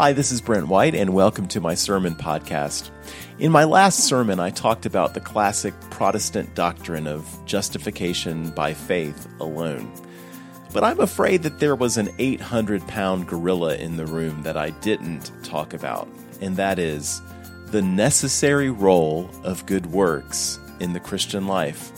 Hi, 0.00 0.12
this 0.12 0.30
is 0.30 0.40
Brent 0.40 0.68
White, 0.68 0.94
and 0.94 1.12
welcome 1.12 1.48
to 1.48 1.60
my 1.60 1.74
sermon 1.74 2.14
podcast. 2.14 2.90
In 3.40 3.50
my 3.50 3.64
last 3.64 4.04
sermon, 4.04 4.38
I 4.38 4.50
talked 4.50 4.86
about 4.86 5.12
the 5.12 5.20
classic 5.20 5.74
Protestant 5.90 6.54
doctrine 6.54 7.08
of 7.08 7.28
justification 7.46 8.50
by 8.50 8.74
faith 8.74 9.26
alone. 9.40 9.92
But 10.72 10.84
I'm 10.84 11.00
afraid 11.00 11.42
that 11.42 11.58
there 11.58 11.74
was 11.74 11.96
an 11.96 12.10
800 12.20 12.86
pound 12.86 13.26
gorilla 13.26 13.74
in 13.74 13.96
the 13.96 14.06
room 14.06 14.44
that 14.44 14.56
I 14.56 14.70
didn't 14.70 15.32
talk 15.42 15.74
about, 15.74 16.06
and 16.40 16.56
that 16.58 16.78
is 16.78 17.20
the 17.72 17.82
necessary 17.82 18.70
role 18.70 19.28
of 19.42 19.66
good 19.66 19.86
works 19.86 20.60
in 20.78 20.92
the 20.92 21.00
Christian 21.00 21.48
life. 21.48 21.90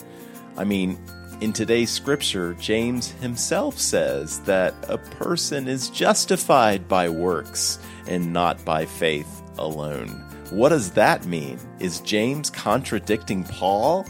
I 0.57 0.65
mean, 0.65 0.99
in 1.43 1.53
today's 1.53 1.91
scripture, 1.91 2.55
James 2.55 3.13
himself 3.13 3.79
says 3.79 4.41
that 4.41 4.75
a 4.89 4.99
person 4.99 5.69
is 5.69 5.89
justified 5.89 6.87
by 6.89 7.09
works 7.09 7.79
and 8.11 8.33
not 8.33 8.63
by 8.65 8.85
faith 8.85 9.43
alone. 9.57 10.09
What 10.51 10.71
does 10.71 10.91
that 10.93 11.25
mean? 11.25 11.59
Is 11.79 12.01
James 12.01 12.51
contradicting 12.51 13.45
Paul? 13.45 14.05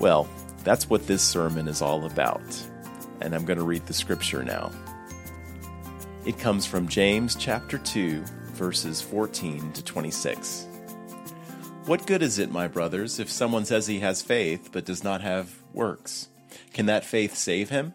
Well, 0.00 0.28
that's 0.64 0.90
what 0.90 1.06
this 1.06 1.22
sermon 1.22 1.68
is 1.68 1.80
all 1.80 2.04
about. 2.04 2.42
And 3.20 3.34
I'm 3.34 3.44
going 3.44 3.58
to 3.58 3.64
read 3.64 3.86
the 3.86 3.94
scripture 3.94 4.42
now. 4.42 4.72
It 6.26 6.38
comes 6.38 6.66
from 6.66 6.88
James 6.88 7.36
chapter 7.36 7.78
2, 7.78 8.20
verses 8.52 9.00
14 9.00 9.72
to 9.72 9.84
26. 9.84 10.66
What 11.86 12.06
good 12.06 12.22
is 12.22 12.38
it, 12.38 12.50
my 12.50 12.66
brothers, 12.66 13.20
if 13.20 13.30
someone 13.30 13.64
says 13.64 13.86
he 13.86 14.00
has 14.00 14.22
faith 14.22 14.70
but 14.72 14.86
does 14.86 15.04
not 15.04 15.20
have 15.20 15.54
works? 15.72 16.28
Can 16.72 16.86
that 16.86 17.04
faith 17.04 17.36
save 17.36 17.68
him? 17.68 17.94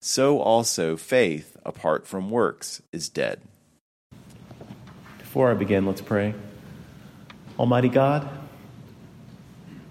so 0.00 0.40
also 0.40 0.96
faith 0.96 1.56
apart 1.64 2.06
from 2.06 2.30
works 2.30 2.82
is 2.92 3.08
dead. 3.08 3.40
Before 5.18 5.50
I 5.50 5.54
begin, 5.54 5.86
let's 5.86 6.00
pray. 6.00 6.34
Almighty 7.58 7.88
God, 7.88 8.28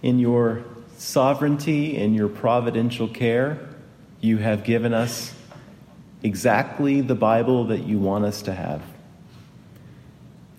in 0.02 0.20
your 0.20 0.66
sovereignty 1.00 1.96
in 1.96 2.14
your 2.14 2.28
providential 2.28 3.08
care, 3.08 3.70
you 4.20 4.38
have 4.38 4.64
given 4.64 4.94
us 4.94 5.34
exactly 6.22 7.00
the 7.02 7.16
Bible 7.16 7.66
that 7.68 7.84
you 7.86 7.98
want 7.98 8.26
us 8.26 8.42
to 8.44 8.54
have. 8.54 8.82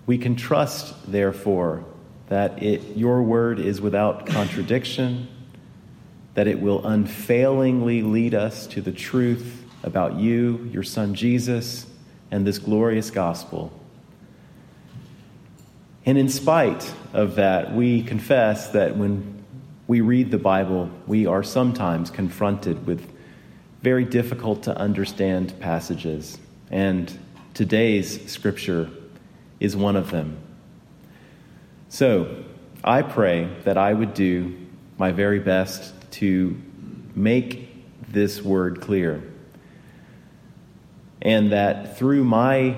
We 0.07 0.17
can 0.17 0.35
trust, 0.35 0.95
therefore, 1.11 1.85
that 2.29 2.63
it, 2.63 2.97
your 2.97 3.23
word 3.23 3.59
is 3.59 3.81
without 3.81 4.27
contradiction 4.27 5.29
that 6.41 6.49
it 6.49 6.59
will 6.59 6.87
unfailingly 6.87 8.01
lead 8.01 8.35
us 8.35 8.67
to 8.67 8.81
the 8.81 8.93
truth 8.93 9.63
about 9.83 10.15
you, 10.15 10.71
your 10.73 10.83
Son 10.83 11.13
Jesus, 11.15 11.85
and 12.31 12.47
this 12.47 12.57
glorious 12.57 13.11
gospel. 13.11 13.71
And 16.07 16.17
in 16.17 16.31
spite 16.31 16.95
of 17.13 17.35
that, 17.35 17.75
we 17.75 18.03
confess 18.03 18.71
that 18.71 18.97
when 18.97 19.45
we 19.87 20.01
read 20.01 20.31
the 20.31 20.39
Bible, 20.39 20.89
we 21.07 21.27
are 21.27 21.43
sometimes 21.43 22.09
confronted 22.09 22.87
with 22.87 23.07
very 23.83 24.07
difficult 24.07 24.63
to 24.63 24.75
understand 24.75 25.61
passages. 25.61 26.39
And 26.71 27.19
today's 27.53 28.33
scripture 28.33 28.89
is 29.61 29.77
one 29.77 29.97
of 29.97 30.11
them. 30.11 30.39
So 31.91 32.45
I 32.83 33.03
pray 33.03 33.55
that 33.65 33.77
I 33.77 33.93
would 33.93 34.15
do 34.15 34.57
my 34.97 35.13
very 35.13 35.39
best 35.39 35.93
to 36.13 36.61
make 37.15 37.69
this 38.09 38.43
word 38.43 38.81
clear. 38.81 39.23
And 41.23 41.53
that 41.53 41.99
through 41.99 42.25
my 42.25 42.77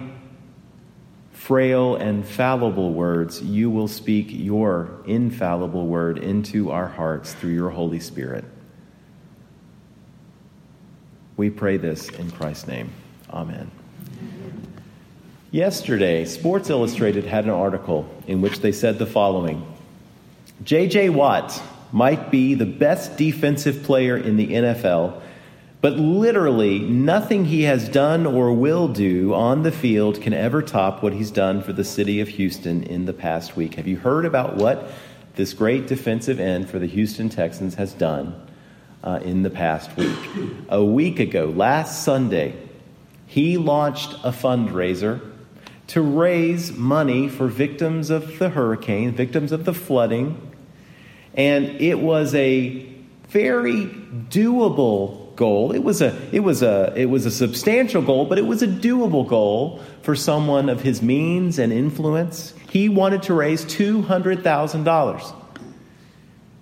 frail 1.33 1.97
and 1.97 2.27
fallible 2.27 2.93
words, 2.93 3.43
you 3.43 3.71
will 3.71 3.89
speak 3.89 4.29
your 4.31 5.03
infallible 5.07 5.87
word 5.87 6.19
into 6.19 6.71
our 6.71 6.87
hearts 6.87 7.33
through 7.35 7.53
your 7.53 7.71
Holy 7.71 8.01
Spirit. 8.01 8.45
We 11.37 11.51
pray 11.51 11.79
this 11.79 12.09
in 12.11 12.31
Christ's 12.31 12.69
name. 12.69 12.91
Amen. 13.31 13.71
Yesterday, 15.51 16.25
Sports 16.25 16.71
Illustrated 16.71 17.25
had 17.25 17.45
an 17.45 17.51
article 17.51 18.09
in 18.27 18.41
which 18.41 18.61
they 18.61 18.73
said 18.73 18.99
the 18.99 19.07
following 19.07 19.67
J.J. 20.65 21.11
Watt 21.11 21.61
might 21.93 22.31
be 22.31 22.55
the 22.55 22.67
best 22.67 23.17
defensive 23.17 23.83
player 23.83 24.17
in 24.17 24.37
the 24.37 24.49
NFL, 24.49 25.21
but 25.83 25.93
literally 25.93 26.79
nothing 26.79 27.45
he 27.45 27.63
has 27.65 27.89
done 27.89 28.27
or 28.27 28.53
will 28.53 28.89
do 28.89 29.35
on 29.35 29.63
the 29.63 29.73
field 29.73 30.21
can 30.23 30.33
ever 30.33 30.63
top 30.63 31.03
what 31.03 31.13
he's 31.13 31.31
done 31.31 31.63
for 31.63 31.73
the 31.73 31.85
city 31.85 32.21
of 32.21 32.29
Houston 32.29 32.83
in 32.85 33.05
the 33.05 33.13
past 33.13 33.57
week. 33.57 33.75
Have 33.75 33.87
you 33.87 33.99
heard 33.99 34.25
about 34.25 34.57
what 34.57 34.91
this 35.35 35.53
great 35.53 35.87
defensive 35.87 36.41
end 36.41 36.71
for 36.71 36.79
the 36.79 36.87
Houston 36.87 37.29
Texans 37.29 37.75
has 37.75 37.93
done 37.93 38.35
uh, 39.05 39.21
in 39.23 39.43
the 39.43 39.51
past 39.51 39.95
week? 39.97 40.19
A 40.71 40.83
week 40.83 41.21
ago, 41.21 41.47
last 41.47 42.05
Sunday, 42.05 42.55
he 43.27 43.59
launched 43.59 44.13
a 44.25 44.31
fundraiser 44.31 45.21
to 45.89 46.01
raise 46.01 46.73
money 46.73 47.29
for 47.29 47.49
victims 47.49 48.09
of 48.09 48.39
the 48.39 48.51
hurricane, 48.51 49.13
victims 49.13 49.53
of 49.53 49.65
the 49.65 49.75
flooding 49.75 50.52
and 51.35 51.81
it 51.81 51.99
was 51.99 52.35
a 52.35 52.87
very 53.29 53.87
doable 53.87 55.35
goal. 55.37 55.73
It 55.73 55.83
was 55.83 56.03
a 56.03 56.17
it 56.33 56.41
was 56.41 56.63
a 56.63 56.93
it 56.97 57.07
was 57.07 57.27
a 57.27 57.31
substantial 57.31 58.03
goal, 58.03 58.27
but 58.27 58.39
it 58.39 58.47
was 58.47 58.63
a 58.63 58.67
doable 58.67 59.27
goal 59.27 59.81
for 60.03 60.15
someone 60.15 60.69
of 60.69 60.83
his 60.83 61.03
means 61.03 61.59
and 61.59 61.73
influence. 61.73 62.55
He 62.71 62.89
wanted 62.89 63.25
to 63.25 63.35
raise 63.35 63.65
two 63.65 64.03
hundred 64.03 64.45
thousand 64.45 64.85
dollars, 64.85 65.33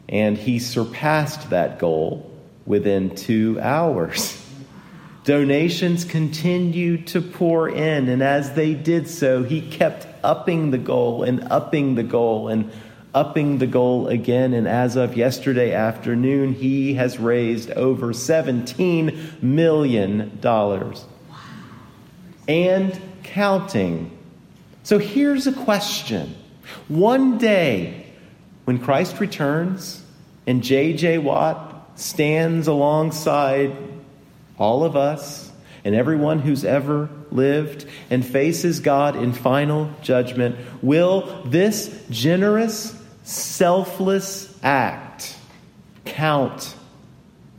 and 0.09 0.39
he 0.39 0.59
surpassed 0.59 1.51
that 1.51 1.79
goal 1.79 2.31
within 2.67 3.15
two 3.15 3.59
hours. 3.61 4.37
Donations 5.25 6.05
continued 6.05 7.09
to 7.09 7.21
pour 7.21 7.69
in, 7.69 8.09
and 8.09 8.23
as 8.23 8.55
they 8.55 8.73
did 8.73 9.09
so, 9.09 9.43
he 9.43 9.61
kept 9.61 10.07
upping 10.25 10.71
the 10.71 10.79
goal 10.79 11.25
and 11.25 11.53
upping 11.53 11.95
the 11.95 12.03
goal 12.03 12.49
and 12.49 12.71
upping 13.15 13.59
the 13.59 13.67
goal 13.67 14.09
again. 14.09 14.55
And 14.55 14.69
as 14.69 14.97
of 14.97 15.17
yesterday 15.17 15.73
afternoon, 15.73 16.55
he 16.55 16.95
has 16.95 17.19
raised 17.19 17.71
over 17.73 18.09
$17 18.09 19.43
million 19.43 20.41
and 22.49 23.01
counting. 23.23 24.19
So 24.83 24.99
here's 24.99 25.47
a 25.47 25.53
question 25.53 26.35
One 26.89 27.39
day, 27.39 28.07
when 28.65 28.79
Christ 28.79 29.21
returns 29.21 30.05
and 30.47 30.63
J.J. 30.63 31.19
Watt 31.19 31.93
stands 31.97 32.67
alongside 32.67 33.77
all 34.59 34.85
of 34.85 34.97
us 34.97 35.51
and 35.85 35.95
everyone 35.95 36.41
who's 36.41 36.65
ever 36.65 37.09
lived 37.31 37.87
and 38.11 38.25
faces 38.25 38.81
God 38.81 39.17
in 39.17 39.33
final 39.33 39.91
judgment, 40.03 40.57
will 40.83 41.43
this 41.45 42.05
generous, 42.11 43.00
selfless 43.31 44.53
act 44.63 45.37
count 46.05 46.75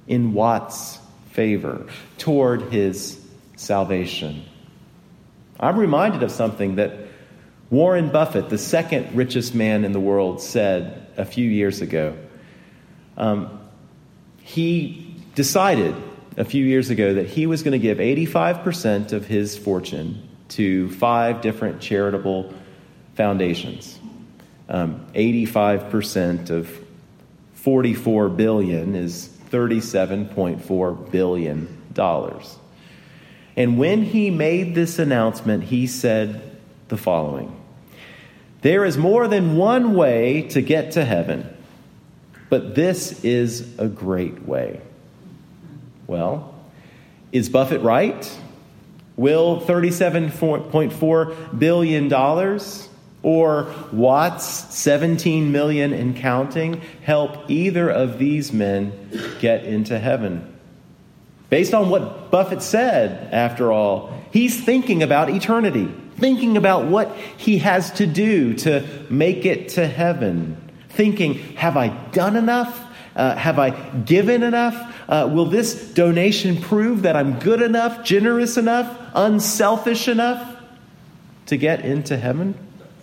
in 0.08 0.34
Watt's 0.34 1.00
favor 1.32 1.88
toward 2.18 2.64
his 2.64 3.20
salvation? 3.56 4.44
I'm 5.60 5.78
reminded 5.78 6.24
of 6.24 6.32
something 6.32 6.76
that 6.76 6.98
Warren 7.70 8.10
Buffett, 8.10 8.50
the 8.50 8.58
second 8.58 9.16
richest 9.16 9.56
man 9.56 9.86
in 9.86 9.94
the 9.94 10.00
world, 10.00 10.42
said 10.42 11.08
a 11.16 11.24
few 11.24 11.50
years 11.50 11.80
ago. 11.80 12.18
Um, 13.16 13.60
he 14.40 15.16
decided 15.36 15.96
a 16.36 16.44
few 16.44 16.66
years 16.66 16.90
ago 16.90 17.14
that 17.14 17.28
he 17.28 17.46
was 17.46 17.64
going 17.64 17.74
to 17.74 17.80
give 17.80 18.00
85% 18.00 19.14
of 19.14 19.26
his 19.26 19.58
fortune 19.58 20.28
to 20.50 20.90
five 20.90 21.40
different 21.40 21.80
charitable 21.80 22.54
foundations. 23.16 24.00
Um, 24.72 25.06
85% 25.14 26.50
of 26.50 26.72
44 27.56 28.30
billion 28.30 28.96
is 28.96 29.28
37.4 29.50 31.12
billion 31.12 31.78
dollars. 31.94 32.58
And 33.58 33.78
when 33.78 34.04
he 34.04 34.30
made 34.30 34.74
this 34.74 34.98
announcement, 34.98 35.66
he 35.66 35.88
said 35.88 36.58
the 36.88 36.96
following 36.96 37.54
There 38.62 38.86
is 38.86 38.98
more 38.98 39.28
than 39.28 39.58
one 39.58 39.94
way 39.94 40.44
to 40.52 40.62
get 40.62 40.94
to 40.94 41.04
heaven, 41.04 41.54
but 42.50 42.74
this 42.74 43.26
is 43.26 43.78
a 43.78 43.90
great 43.90 44.48
way. 44.48 44.80
Well, 46.08 46.56
is 47.34 47.50
Buffett 47.50 47.82
right? 47.82 48.40
Will 49.18 49.60
$37.4 49.60 51.60
billion 51.60 52.08
or 53.24 53.74
Watt's 53.92 54.46
17 54.76 55.52
million 55.52 55.94
and 55.94 56.16
counting 56.16 56.82
help 57.04 57.50
either 57.50 57.90
of 57.90 58.18
these 58.18 58.52
men 58.52 58.92
get 59.40 59.64
into 59.66 60.00
heaven? 60.00 60.48
Based 61.50 61.74
on 61.74 61.90
what 61.90 62.32
Buffett 62.32 62.62
said, 62.62 63.32
after 63.34 63.72
all, 63.72 64.14
he's 64.32 64.64
thinking 64.64 65.04
about 65.04 65.30
eternity, 65.30 65.94
thinking 66.16 66.56
about 66.56 66.86
what 66.86 67.16
he 67.38 67.58
has 67.58 67.92
to 67.92 68.08
do 68.08 68.54
to 68.54 68.88
make 69.10 69.46
it 69.46 69.70
to 69.70 69.86
heaven, 69.86 70.56
thinking, 70.90 71.34
have 71.56 71.76
I 71.76 71.90
done 72.12 72.38
enough? 72.38 72.88
Uh, 73.16 73.36
have 73.36 73.60
I 73.60 73.72
given 73.72 74.44
enough? 74.44 74.96
Uh, 75.10 75.30
will 75.30 75.46
this 75.46 75.94
donation 75.94 76.56
prove 76.56 77.02
that 77.02 77.18
I'm 77.18 77.38
good 77.40 77.62
enough, 77.62 78.06
generous 78.06 78.56
enough, 78.56 78.90
unselfish 79.14 80.08
enough 80.08 80.56
to 81.48 81.58
get 81.58 81.84
into 81.84 82.16
heaven? 82.16 82.56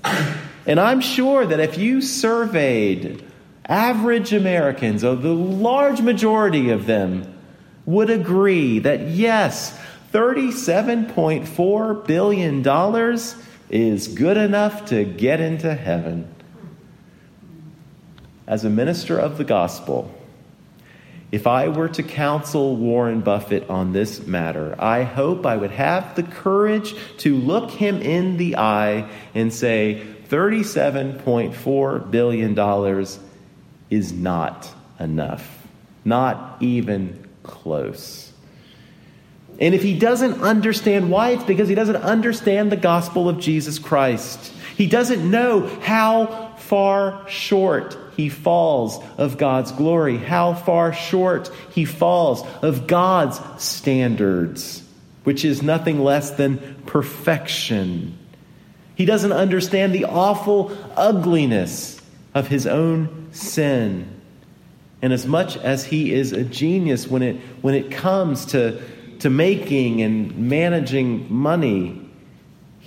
And 0.05 0.79
I'm 0.79 1.01
sure 1.01 1.47
that 1.47 1.61
if 1.61 1.79
you 1.79 2.01
surveyed 2.03 3.25
average 3.67 4.33
Americans, 4.33 5.05
or 5.05 5.17
the 5.17 5.35
large 5.35 6.01
majority 6.01 6.71
of 6.71 6.87
them, 6.87 7.35
would 7.87 8.11
agree 8.11 8.79
that 8.81 9.09
yes, 9.09 9.79
$37.4 10.13 12.07
billion 12.07 13.19
is 13.71 14.09
good 14.09 14.37
enough 14.37 14.87
to 14.87 15.05
get 15.05 15.41
into 15.41 15.75
heaven. 15.75 16.35
As 18.47 18.65
a 18.65 18.71
minister 18.71 19.19
of 19.19 19.37
the 19.37 19.45
gospel, 19.45 20.15
if 21.31 21.47
I 21.47 21.69
were 21.69 21.89
to 21.91 22.03
counsel 22.03 22.77
Warren 22.77 23.21
Buffett 23.21 23.69
on 23.69 23.93
this 23.93 24.27
matter, 24.27 24.75
I 24.79 25.03
hope 25.03 25.45
I 25.45 25.57
would 25.57 25.73
have 25.73 26.15
the 26.17 26.23
courage 26.23 26.95
to 27.19 27.37
look 27.37 27.71
him 27.71 28.01
in 28.01 28.39
the 28.39 28.57
eye 28.57 29.11
and 29.35 29.53
say, 29.53 30.07
$37.4 30.29 32.11
billion 32.11 33.07
is 33.91 34.13
not 34.13 34.73
enough. 34.99 35.67
Not 36.05 36.57
even 36.61 37.29
close. 37.43 38.33
And 39.61 39.75
if 39.75 39.83
he 39.83 39.99
doesn't 39.99 40.41
understand 40.41 41.11
why, 41.11 41.31
it's 41.31 41.45
because 41.45 41.69
he 41.69 41.75
doesn't 41.75 41.97
understand 41.97 42.73
the 42.73 42.77
gospel 42.77 43.29
of 43.29 43.39
Jesus 43.39 43.79
Christ. 43.79 44.53
He 44.77 44.87
doesn't 44.87 45.29
know 45.29 45.67
how 45.81 46.55
far 46.57 47.29
short 47.29 47.99
he 48.19 48.29
falls 48.29 49.01
of 49.17 49.39
God's 49.39 49.71
glory, 49.71 50.17
how 50.17 50.53
far 50.53 50.93
short 50.93 51.53
he 51.71 51.85
falls 51.85 52.45
of 52.63 52.89
God's 52.89 53.41
standards, 53.63 54.83
which 55.23 55.45
is 55.45 55.63
nothing 55.63 56.03
less 56.03 56.33
than 56.33 56.83
perfection. 56.85 58.19
He 58.97 59.05
doesn't 59.05 59.31
understand 59.31 59.95
the 59.95 60.07
awful 60.07 60.77
ugliness 60.97 62.03
of 62.35 62.49
his 62.49 62.67
own 62.67 63.29
sin. 63.31 64.21
And 65.01 65.13
as 65.13 65.25
much 65.25 65.57
as 65.57 65.85
he 65.85 66.13
is 66.13 66.33
a 66.33 66.43
genius 66.43 67.07
when 67.07 67.23
it, 67.23 67.37
when 67.63 67.77
it 67.77 67.93
comes 67.93 68.47
to, 68.47 68.83
to 69.21 69.31
making 69.31 70.03
and 70.03 70.37
managing 70.37 71.33
money, 71.33 72.08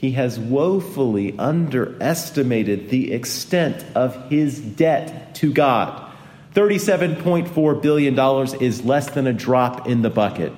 he 0.01 0.13
has 0.13 0.39
woefully 0.39 1.37
underestimated 1.37 2.89
the 2.89 3.11
extent 3.13 3.85
of 3.93 4.29
his 4.31 4.59
debt 4.59 5.35
to 5.35 5.53
God. 5.53 6.11
$37.4 6.55 7.81
billion 7.83 8.17
is 8.59 8.83
less 8.83 9.11
than 9.11 9.27
a 9.27 9.31
drop 9.31 9.87
in 9.87 10.01
the 10.01 10.09
bucket 10.09 10.53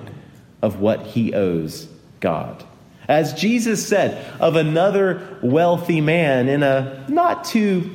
of 0.62 0.80
what 0.80 1.08
he 1.08 1.34
owes 1.34 1.86
God. 2.20 2.64
As 3.06 3.34
Jesus 3.34 3.86
said 3.86 4.24
of 4.40 4.56
another 4.56 5.38
wealthy 5.42 6.00
man 6.00 6.48
in 6.48 6.62
a 6.62 7.04
not 7.10 7.44
too 7.44 7.94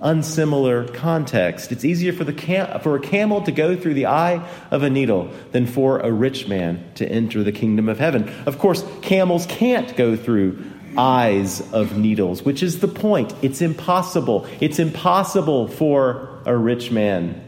unsimilar 0.00 0.86
context. 0.88 1.72
It's 1.72 1.84
easier 1.84 2.12
for, 2.12 2.24
the 2.24 2.32
cam- 2.32 2.80
for 2.80 2.96
a 2.96 3.00
camel 3.00 3.42
to 3.42 3.52
go 3.52 3.76
through 3.76 3.94
the 3.94 4.06
eye 4.06 4.46
of 4.70 4.82
a 4.82 4.90
needle 4.90 5.30
than 5.52 5.66
for 5.66 6.00
a 6.00 6.12
rich 6.12 6.48
man 6.48 6.84
to 6.96 7.08
enter 7.08 7.42
the 7.42 7.52
kingdom 7.52 7.88
of 7.88 7.98
heaven. 7.98 8.28
Of 8.46 8.58
course, 8.58 8.84
camels 9.02 9.46
can't 9.46 9.96
go 9.96 10.16
through 10.16 10.62
eyes 10.98 11.60
of 11.72 11.96
needles, 11.98 12.42
which 12.42 12.62
is 12.62 12.80
the 12.80 12.88
point. 12.88 13.34
It's 13.42 13.60
impossible. 13.60 14.46
It's 14.60 14.78
impossible 14.78 15.68
for 15.68 16.40
a 16.44 16.56
rich 16.56 16.90
man, 16.90 17.42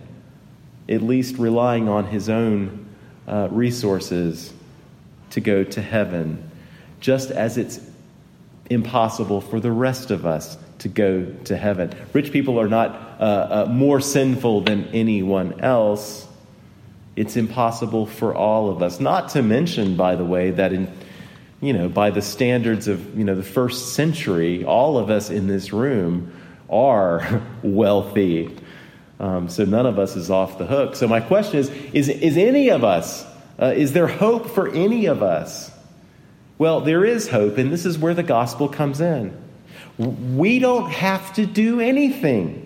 at 0.88 1.02
least 1.02 1.38
relying 1.38 1.88
on 1.88 2.06
his 2.06 2.28
own 2.28 2.86
uh, 3.26 3.48
resources, 3.50 4.52
to 5.30 5.40
go 5.40 5.62
to 5.62 5.82
heaven, 5.82 6.50
just 7.00 7.30
as 7.30 7.58
it's 7.58 7.78
impossible 8.70 9.40
for 9.40 9.60
the 9.60 9.72
rest 9.72 10.10
of 10.10 10.26
us 10.26 10.56
to 10.80 10.88
go 10.88 11.24
to 11.44 11.56
heaven. 11.56 11.92
Rich 12.12 12.32
people 12.32 12.60
are 12.60 12.68
not 12.68 12.90
uh, 13.20 13.64
uh, 13.66 13.66
more 13.70 14.00
sinful 14.00 14.62
than 14.62 14.84
anyone 14.92 15.60
else. 15.60 16.26
It's 17.16 17.36
impossible 17.36 18.06
for 18.06 18.34
all 18.34 18.70
of 18.70 18.82
us. 18.82 19.00
Not 19.00 19.30
to 19.30 19.42
mention, 19.42 19.96
by 19.96 20.14
the 20.14 20.24
way, 20.24 20.52
that 20.52 20.72
in 20.72 20.92
you 21.60 21.72
know, 21.72 21.88
by 21.88 22.10
the 22.10 22.22
standards 22.22 22.86
of 22.86 23.18
you 23.18 23.24
know 23.24 23.34
the 23.34 23.42
first 23.42 23.94
century, 23.94 24.64
all 24.64 24.98
of 24.98 25.10
us 25.10 25.30
in 25.30 25.48
this 25.48 25.72
room 25.72 26.32
are 26.70 27.42
wealthy. 27.62 28.56
Um, 29.18 29.48
so 29.48 29.64
none 29.64 29.86
of 29.86 29.98
us 29.98 30.14
is 30.14 30.30
off 30.30 30.58
the 30.58 30.66
hook. 30.66 30.94
So 30.94 31.08
my 31.08 31.20
question 31.20 31.58
is: 31.58 31.70
Is 31.92 32.08
is 32.08 32.36
any 32.36 32.70
of 32.70 32.84
us? 32.84 33.26
Uh, 33.60 33.72
is 33.76 33.92
there 33.92 34.06
hope 34.06 34.50
for 34.50 34.68
any 34.68 35.06
of 35.06 35.22
us? 35.22 35.72
Well, 36.58 36.80
there 36.80 37.04
is 37.04 37.28
hope, 37.28 37.56
and 37.56 37.72
this 37.72 37.86
is 37.86 37.98
where 37.98 38.14
the 38.14 38.22
gospel 38.24 38.68
comes 38.68 39.00
in. 39.00 39.36
We 39.96 40.58
don't 40.58 40.90
have 40.90 41.32
to 41.34 41.46
do 41.46 41.80
anything 41.80 42.64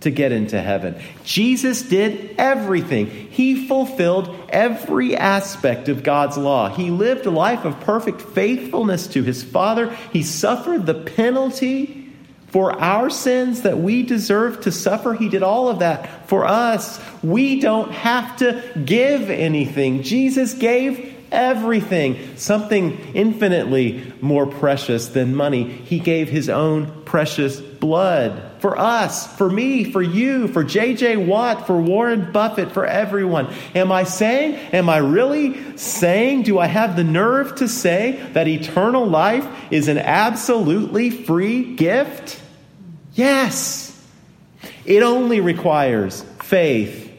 to 0.00 0.10
get 0.10 0.30
into 0.30 0.60
heaven. 0.60 0.94
Jesus 1.24 1.82
did 1.82 2.36
everything. 2.38 3.06
He 3.06 3.66
fulfilled 3.66 4.34
every 4.48 5.16
aspect 5.16 5.88
of 5.88 6.04
God's 6.04 6.36
law. 6.36 6.68
He 6.68 6.90
lived 6.90 7.26
a 7.26 7.30
life 7.30 7.64
of 7.64 7.80
perfect 7.80 8.20
faithfulness 8.20 9.08
to 9.08 9.22
his 9.22 9.42
Father. 9.42 9.92
He 10.12 10.22
suffered 10.22 10.86
the 10.86 10.94
penalty 10.94 12.12
for 12.48 12.78
our 12.80 13.10
sins 13.10 13.62
that 13.62 13.78
we 13.78 14.02
deserve 14.02 14.60
to 14.62 14.72
suffer. 14.72 15.14
He 15.14 15.28
did 15.28 15.42
all 15.42 15.68
of 15.68 15.80
that 15.80 16.28
for 16.28 16.44
us. 16.44 17.00
We 17.22 17.60
don't 17.60 17.90
have 17.90 18.36
to 18.36 18.62
give 18.84 19.30
anything. 19.30 20.02
Jesus 20.04 20.54
gave 20.54 21.15
everything, 21.36 22.36
something 22.36 22.98
infinitely 23.14 24.12
more 24.20 24.46
precious 24.46 25.08
than 25.08 25.34
money. 25.36 25.64
He 25.64 26.00
gave 26.00 26.28
his 26.28 26.48
own 26.48 27.04
precious 27.04 27.60
blood 27.60 28.42
for 28.60 28.78
us, 28.78 29.26
for 29.36 29.48
me, 29.48 29.84
for 29.84 30.02
you, 30.02 30.48
for 30.48 30.64
J.J. 30.64 31.18
Watt, 31.18 31.66
for 31.66 31.80
Warren 31.80 32.32
Buffett, 32.32 32.72
for 32.72 32.86
everyone. 32.86 33.52
Am 33.74 33.92
I 33.92 34.04
saying, 34.04 34.54
am 34.72 34.88
I 34.88 34.96
really 34.98 35.76
saying, 35.76 36.42
do 36.42 36.58
I 36.58 36.66
have 36.66 36.96
the 36.96 37.04
nerve 37.04 37.54
to 37.56 37.68
say 37.68 38.12
that 38.32 38.48
eternal 38.48 39.06
life 39.06 39.46
is 39.70 39.88
an 39.88 39.98
absolutely 39.98 41.10
free 41.10 41.76
gift? 41.76 42.40
Yes. 43.14 43.92
It 44.84 45.02
only 45.02 45.40
requires 45.40 46.22
faith 46.42 47.12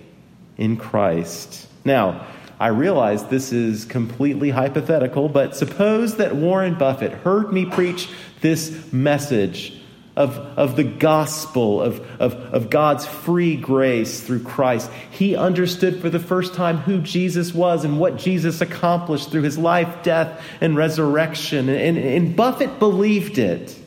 in 0.58 0.78
Christ. 0.78 1.68
Now, 1.86 2.28
I 2.60 2.68
realize 2.68 3.26
this 3.26 3.54
is 3.54 3.86
completely 3.86 4.50
hypothetical, 4.50 5.30
but 5.30 5.56
suppose 5.56 6.18
that 6.18 6.36
Warren 6.36 6.76
Buffett 6.76 7.12
heard 7.12 7.54
me 7.54 7.66
preach 7.66 8.10
this 8.42 8.92
message 8.92 9.80
of, 10.16 10.36
of 10.58 10.76
the 10.76 10.84
gospel, 10.84 11.80
of, 11.80 12.00
of, 12.20 12.34
of 12.34 12.72
God's 12.72 13.06
free 13.06 13.56
grace 13.56 14.20
through 14.22 14.42
Christ. 14.42 14.90
He 15.12 15.36
understood 15.36 16.02
for 16.02 16.10
the 16.10 16.20
first 16.20 16.56
time 16.56 16.78
who 16.78 17.00
Jesus 17.02 17.54
was 17.54 17.86
and 17.86 18.00
what 18.00 18.18
Jesus 18.18 18.60
accomplished 18.60 19.30
through 19.30 19.44
his 19.44 19.60
life, 19.60 20.02
death, 20.02 20.44
and 20.60 20.76
resurrection. 20.76 21.70
And, 21.70 22.00
and 22.00 22.36
Buffett 22.36 22.80
believed 22.80 23.38
it. 23.38 23.78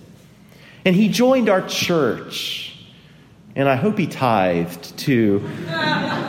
And 0.85 0.95
he 0.95 1.09
joined 1.09 1.49
our 1.49 1.67
church. 1.67 2.77
And 3.57 3.69
I 3.69 3.75
hope 3.75 3.99
he 3.99 4.07
tithed 4.07 4.97
too. 4.97 5.45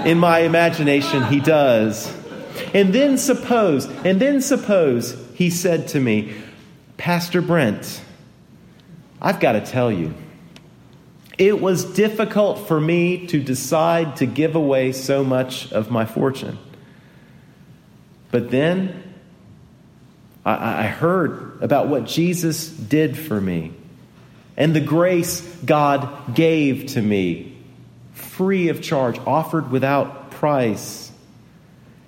In 0.04 0.18
my 0.18 0.40
imagination, 0.40 1.24
he 1.26 1.40
does. 1.40 2.12
And 2.74 2.94
then 2.94 3.18
suppose, 3.18 3.86
and 4.06 4.20
then 4.20 4.42
suppose 4.42 5.18
he 5.36 5.50
said 5.50 5.90
to 5.90 6.00
me, 6.00 6.34
Pastor 6.98 7.42
Brent, 7.42 8.02
I've 9.22 9.40
got 9.40 9.54
to 9.54 9.62
tell 9.62 9.92
you, 9.92 10.14
it 11.38 11.60
was 11.60 11.86
difficult 11.86 12.68
for 12.68 12.80
me 12.80 13.28
to 13.28 13.42
decide 13.42 14.18
to 14.18 14.26
give 14.26 14.56
away 14.56 14.92
so 14.92 15.24
much 15.24 15.72
of 15.72 15.90
my 15.90 16.06
fortune. 16.06 16.58
But 18.30 18.52
then 18.52 19.04
I, 20.46 20.88
heard 20.88 21.62
about 21.62 21.88
what 21.88 22.06
Jesus 22.06 22.70
did 22.70 23.18
for 23.18 23.40
me 23.40 23.74
and 24.58 24.76
the 24.76 24.82
grace 24.82 25.42
God 25.66 26.36
gave 26.36 26.88
to 26.88 27.02
me, 27.02 27.58
free 28.14 28.70
of 28.70 28.82
charge, 28.82 29.20
offered 29.20 29.72
without 29.72 30.32
price. 30.32 31.11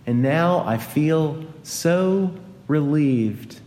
And 0.05 0.21
now 0.21 0.63
I 0.65 0.77
feel 0.77 1.45
so 1.63 2.33
relieved. 2.67 3.59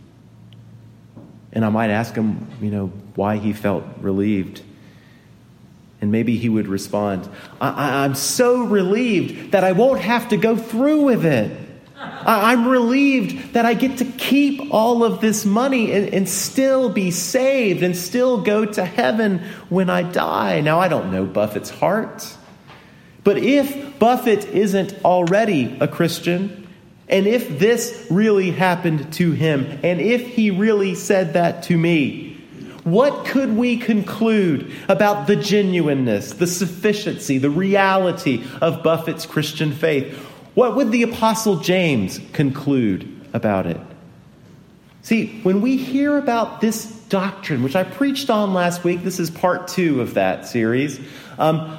And 1.51 1.65
I 1.65 1.69
might 1.69 1.89
ask 1.89 2.13
him, 2.13 2.47
you 2.61 2.69
know, 2.69 2.87
why 3.15 3.37
he 3.37 3.53
felt 3.53 3.83
relieved. 3.99 4.61
And 5.99 6.11
maybe 6.11 6.37
he 6.37 6.47
would 6.47 6.67
respond, 6.67 7.27
I- 7.59 8.05
am 8.05 8.13
so 8.13 8.63
relieved 8.63 9.51
that 9.53 9.63
I 9.63 9.71
won't 9.71 10.01
have 10.01 10.29
to 10.29 10.37
go 10.37 10.55
through 10.55 11.01
with 11.01 11.25
it. 11.25 11.51
I- 11.99 12.53
am 12.53 12.67
relieved 12.67 13.53
that 13.53 13.65
I 13.65 13.73
get 13.73 13.97
to 13.97 14.05
keep 14.05 14.71
all 14.71 15.03
of 15.03 15.21
this 15.21 15.43
money 15.43 15.91
and, 15.91 16.13
and 16.13 16.29
still 16.29 16.89
be 16.89 17.09
saved 17.09 17.81
and 17.81 17.97
still 17.97 18.41
go 18.41 18.65
to 18.65 18.85
heaven 18.85 19.41
when 19.69 19.89
I 19.89 20.03
die. 20.03 20.61
Now, 20.61 20.79
I 20.79 20.87
don't 20.87 21.11
know 21.11 21.25
Buffett's 21.25 21.71
heart. 21.71 22.36
But 23.27 23.39
if 23.39 23.99
Buffett 23.99 24.45
isn't 24.53 25.03
already 25.03 25.75
a 25.81 25.87
Christian, 25.89 26.65
and 27.09 27.27
if 27.27 27.59
this 27.59 28.07
really 28.09 28.51
happened 28.51 29.11
to 29.15 29.33
him, 29.33 29.79
and 29.83 29.99
if 29.99 30.25
he 30.29 30.49
really 30.49 30.95
said 30.95 31.33
that 31.33 31.63
to 31.63 31.77
me, 31.77 32.37
what 32.85 33.25
could 33.25 33.57
we 33.57 33.75
conclude 33.75 34.71
about 34.87 35.27
the 35.27 35.35
genuineness, 35.35 36.35
the 36.35 36.47
sufficiency, 36.47 37.37
the 37.37 37.49
reality 37.49 38.45
of 38.61 38.81
Buffett's 38.81 39.25
Christian 39.25 39.73
faith? 39.73 40.15
What 40.53 40.77
would 40.77 40.93
the 40.93 41.03
Apostle 41.03 41.57
James 41.57 42.21
conclude 42.31 43.13
about 43.33 43.65
it? 43.65 43.81
See, 45.01 45.41
when 45.43 45.59
we 45.59 45.75
hear 45.75 46.17
about 46.17 46.61
this 46.61 46.85
doctrine, 47.09 47.61
which 47.61 47.75
I 47.75 47.83
preached 47.83 48.29
on 48.29 48.53
last 48.53 48.85
week, 48.85 49.03
this 49.03 49.19
is 49.19 49.29
part 49.29 49.67
two 49.67 49.99
of 49.99 50.13
that 50.13 50.47
series. 50.47 51.01
Um, 51.37 51.77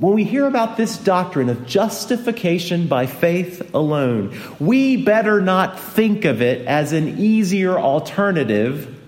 when 0.00 0.14
we 0.14 0.24
hear 0.24 0.46
about 0.46 0.78
this 0.78 0.96
doctrine 0.96 1.50
of 1.50 1.66
justification 1.66 2.88
by 2.88 3.06
faith 3.06 3.74
alone, 3.74 4.34
we 4.58 4.96
better 4.96 5.42
not 5.42 5.78
think 5.78 6.24
of 6.24 6.40
it 6.40 6.66
as 6.66 6.94
an 6.94 7.18
easier 7.18 7.78
alternative 7.78 8.98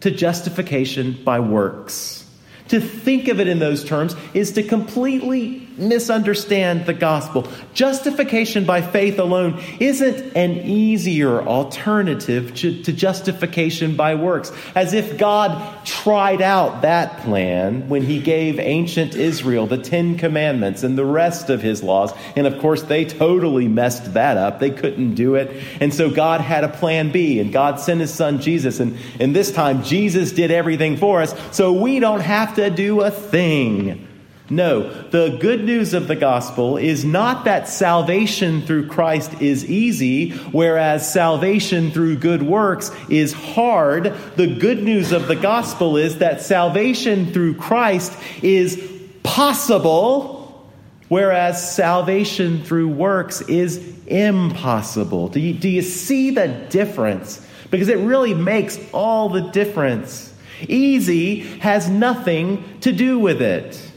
to 0.00 0.10
justification 0.10 1.16
by 1.24 1.38
works. 1.38 2.28
To 2.68 2.80
think 2.80 3.28
of 3.28 3.38
it 3.38 3.46
in 3.46 3.60
those 3.60 3.84
terms 3.84 4.16
is 4.34 4.52
to 4.52 4.64
completely 4.64 5.68
misunderstand 5.76 6.86
the 6.86 6.94
gospel. 6.94 7.48
Justification 7.74 8.64
by 8.64 8.82
faith 8.82 9.18
alone 9.18 9.62
isn't 9.78 10.36
an 10.36 10.52
easier 10.58 11.40
alternative 11.42 12.54
to, 12.56 12.82
to, 12.82 12.92
justification 12.92 13.96
by 13.96 14.14
works, 14.14 14.52
as 14.74 14.92
if 14.92 15.16
God 15.16 15.86
tried 15.86 16.42
out 16.42 16.82
that 16.82 17.18
plan 17.20 17.88
when 17.88 18.02
he 18.02 18.20
gave 18.20 18.58
ancient 18.58 19.14
Israel 19.14 19.66
the 19.66 19.78
Ten 19.78 20.18
Commandments 20.18 20.82
and 20.82 20.98
the 20.98 21.04
rest 21.04 21.50
of 21.50 21.62
his 21.62 21.82
laws. 21.82 22.12
And 22.36 22.46
of 22.46 22.58
course, 22.58 22.82
they 22.82 23.04
totally 23.04 23.68
messed 23.68 24.14
that 24.14 24.36
up. 24.36 24.60
They 24.60 24.70
couldn't 24.70 25.14
do 25.14 25.36
it. 25.36 25.62
And 25.80 25.94
so 25.94 26.10
God 26.10 26.40
had 26.40 26.64
a 26.64 26.68
plan 26.68 27.10
B, 27.10 27.40
and 27.40 27.52
God 27.52 27.80
sent 27.80 28.00
his 28.00 28.12
son 28.12 28.40
Jesus. 28.40 28.80
And, 28.80 28.98
and 29.18 29.34
this 29.34 29.50
time, 29.50 29.82
Jesus 29.82 30.32
did 30.32 30.50
everything 30.50 30.96
for 30.96 31.22
us, 31.22 31.34
so 31.52 31.72
we 31.72 32.00
don't 32.00 32.20
have 32.20 32.56
to 32.56 32.70
do 32.70 33.00
a 33.00 33.10
thing. 33.10 34.08
No, 34.52 34.90
the 35.04 35.38
good 35.40 35.62
news 35.62 35.94
of 35.94 36.08
the 36.08 36.16
gospel 36.16 36.76
is 36.76 37.04
not 37.04 37.44
that 37.44 37.68
salvation 37.68 38.62
through 38.62 38.88
Christ 38.88 39.40
is 39.40 39.64
easy, 39.64 40.30
whereas 40.30 41.10
salvation 41.10 41.92
through 41.92 42.16
good 42.16 42.42
works 42.42 42.90
is 43.08 43.32
hard. 43.32 44.12
The 44.34 44.48
good 44.48 44.82
news 44.82 45.12
of 45.12 45.28
the 45.28 45.36
gospel 45.36 45.96
is 45.96 46.18
that 46.18 46.42
salvation 46.42 47.32
through 47.32 47.54
Christ 47.54 48.12
is 48.42 48.90
possible, 49.22 50.68
whereas 51.08 51.74
salvation 51.74 52.64
through 52.64 52.88
works 52.88 53.42
is 53.42 53.78
impossible. 54.08 55.28
Do 55.28 55.38
you, 55.38 55.54
do 55.54 55.68
you 55.68 55.82
see 55.82 56.30
the 56.30 56.48
difference? 56.48 57.46
Because 57.70 57.86
it 57.86 57.98
really 57.98 58.34
makes 58.34 58.80
all 58.92 59.28
the 59.28 59.52
difference. 59.52 60.34
Easy 60.68 61.40
has 61.60 61.88
nothing 61.88 62.80
to 62.80 62.90
do 62.90 63.20
with 63.20 63.40
it. 63.40 63.89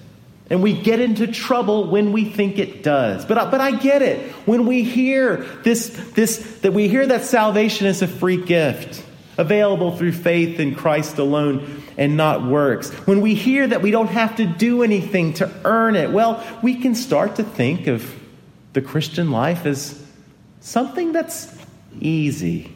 And 0.53 0.61
we 0.61 0.73
get 0.73 0.99
into 0.99 1.25
trouble 1.25 1.89
when 1.89 2.11
we 2.11 2.25
think 2.25 2.59
it 2.59 2.83
does. 2.83 3.25
But, 3.25 3.49
but 3.49 3.59
I 3.59 3.71
get 3.71 4.03
it. 4.03 4.19
When 4.45 4.67
we 4.67 4.83
hear 4.83 5.37
this, 5.63 5.87
this, 6.13 6.59
that 6.59 6.73
we 6.73 6.87
hear 6.87 7.07
that 7.07 7.23
salvation 7.23 7.87
is 7.87 8.03
a 8.03 8.07
free 8.07 8.37
gift, 8.37 9.03
available 9.39 9.97
through 9.97 10.11
faith 10.11 10.59
in 10.59 10.75
Christ 10.75 11.17
alone 11.17 11.81
and 11.97 12.15
not 12.15 12.45
works. 12.45 12.91
When 13.07 13.21
we 13.21 13.33
hear 13.33 13.65
that 13.65 13.81
we 13.81 13.89
don't 13.89 14.11
have 14.11 14.35
to 14.35 14.45
do 14.45 14.83
anything 14.83 15.33
to 15.33 15.51
earn 15.65 15.95
it, 15.95 16.11
well, 16.11 16.45
we 16.61 16.75
can 16.75 16.93
start 16.93 17.37
to 17.37 17.43
think 17.43 17.87
of 17.87 18.15
the 18.73 18.81
Christian 18.83 19.31
life 19.31 19.65
as 19.65 19.99
something 20.59 21.13
that's 21.13 21.51
easy. 21.99 22.71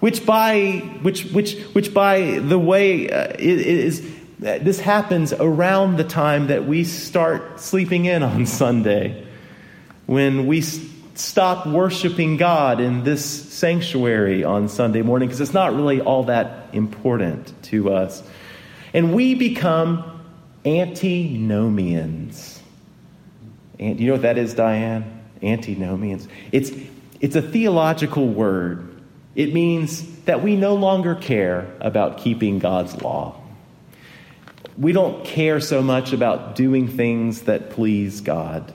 Which 0.00 0.26
by, 0.26 0.80
which, 1.00 1.24
which, 1.30 1.58
which 1.72 1.94
by 1.94 2.40
the 2.40 2.58
way 2.58 3.08
uh, 3.08 3.32
is 3.38 4.06
this 4.42 4.80
happens 4.80 5.32
around 5.32 5.96
the 5.96 6.04
time 6.04 6.48
that 6.48 6.66
we 6.66 6.82
start 6.82 7.60
sleeping 7.60 8.06
in 8.06 8.22
on 8.22 8.46
Sunday, 8.62 9.24
when 10.06 10.46
we 10.46 10.62
stop 11.14 11.66
worshiping 11.66 12.36
God 12.36 12.80
in 12.80 13.04
this 13.04 13.24
sanctuary 13.24 14.42
on 14.42 14.68
Sunday 14.68 15.02
morning, 15.02 15.28
because 15.28 15.40
it's 15.40 15.54
not 15.54 15.74
really 15.74 16.00
all 16.00 16.24
that 16.24 16.68
important 16.72 17.52
to 17.64 17.92
us. 17.92 18.22
And 18.92 19.14
we 19.14 19.34
become 19.34 20.20
antinomians. 20.66 22.60
And 23.78 24.00
you 24.00 24.08
know 24.08 24.14
what 24.14 24.22
that 24.22 24.38
is, 24.38 24.54
Diane? 24.54 25.22
Antinomians. 25.40 26.26
It's, 26.50 26.72
it's 27.20 27.36
a 27.36 27.42
theological 27.42 28.26
word. 28.26 28.88
It 29.36 29.54
means 29.54 30.04
that 30.24 30.42
we 30.42 30.56
no 30.56 30.74
longer 30.74 31.14
care 31.14 31.72
about 31.80 32.18
keeping 32.18 32.58
God's 32.58 33.00
law 33.00 33.41
we 34.78 34.92
don't 34.92 35.24
care 35.24 35.60
so 35.60 35.82
much 35.82 36.12
about 36.12 36.56
doing 36.56 36.88
things 36.88 37.42
that 37.42 37.70
please 37.70 38.20
God. 38.20 38.72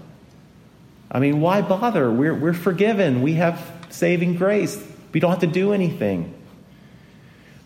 I 1.12 1.20
mean, 1.20 1.42
why 1.42 1.62
bother? 1.62 2.12
We're, 2.12 2.34
we're 2.34 2.54
forgiven. 2.54 3.22
We 3.22 3.34
have 3.34 3.60
saving 3.90 4.36
grace. 4.36 4.84
We 5.12 5.20
don't 5.20 5.32
have 5.32 5.40
to 5.40 5.48
do 5.48 5.74
anything. 5.74 6.34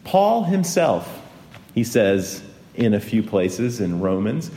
Paul 0.04 0.44
himself, 0.44 1.22
he 1.74 1.84
says 1.84 2.44
in 2.76 2.94
a 2.94 3.00
few 3.00 3.24
places 3.24 3.82
in 3.82 4.00
Romans, 4.00 4.52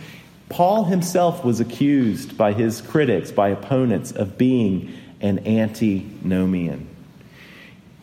Paul 0.48 0.84
himself 0.84 1.44
was 1.44 1.60
accused 1.60 2.36
by 2.36 2.52
his 2.52 2.80
critics, 2.80 3.32
by 3.32 3.48
opponents, 3.48 4.12
of 4.12 4.38
being 4.38 4.92
an 5.20 5.46
antinomian. 5.46 6.93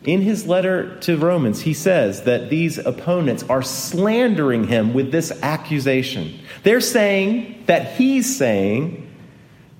In 0.04 0.20
his 0.22 0.46
letter 0.46 0.98
to 1.00 1.16
Romans, 1.16 1.60
he 1.60 1.74
says 1.74 2.22
that 2.22 2.50
these 2.50 2.78
opponents 2.78 3.44
are 3.44 3.62
slandering 3.62 4.66
him 4.66 4.94
with 4.94 5.12
this 5.12 5.30
accusation. 5.42 6.40
They're 6.64 6.80
saying 6.80 7.64
that 7.66 7.92
he's 7.92 8.36
saying 8.36 9.08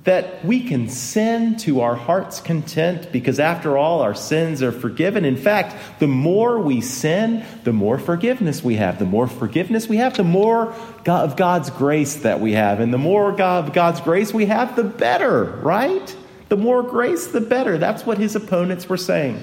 that 0.04 0.44
we 0.44 0.64
can 0.64 0.88
sin 0.88 1.56
to 1.56 1.80
our 1.80 1.94
heart's 1.94 2.40
content 2.40 3.10
because, 3.12 3.38
after 3.38 3.76
all, 3.76 4.00
our 4.00 4.14
sins 4.14 4.60
are 4.62 4.72
forgiven. 4.72 5.24
In 5.24 5.36
fact, 5.36 5.76
the 6.00 6.08
more 6.08 6.58
we 6.58 6.80
sin, 6.80 7.44
the 7.64 7.72
more 7.72 7.98
forgiveness 7.98 8.64
we 8.64 8.76
have. 8.76 8.98
The 8.98 9.04
more 9.04 9.28
forgiveness 9.28 9.88
we 9.88 9.98
have, 9.98 10.16
the 10.16 10.24
more 10.24 10.72
of 11.06 11.36
God's 11.36 11.70
grace 11.70 12.16
that 12.16 12.40
we 12.40 12.52
have. 12.52 12.80
And 12.80 12.92
the 12.92 12.98
more 12.98 13.30
of 13.40 13.72
God's 13.72 14.00
grace 14.00 14.32
we 14.32 14.46
have, 14.46 14.76
the 14.76 14.84
better, 14.84 15.44
right? 15.62 16.16
The 16.48 16.56
more 16.56 16.82
grace, 16.82 17.28
the 17.28 17.40
better. 17.40 17.78
That's 17.78 18.04
what 18.04 18.18
his 18.18 18.36
opponents 18.36 18.88
were 18.88 18.96
saying. 18.96 19.42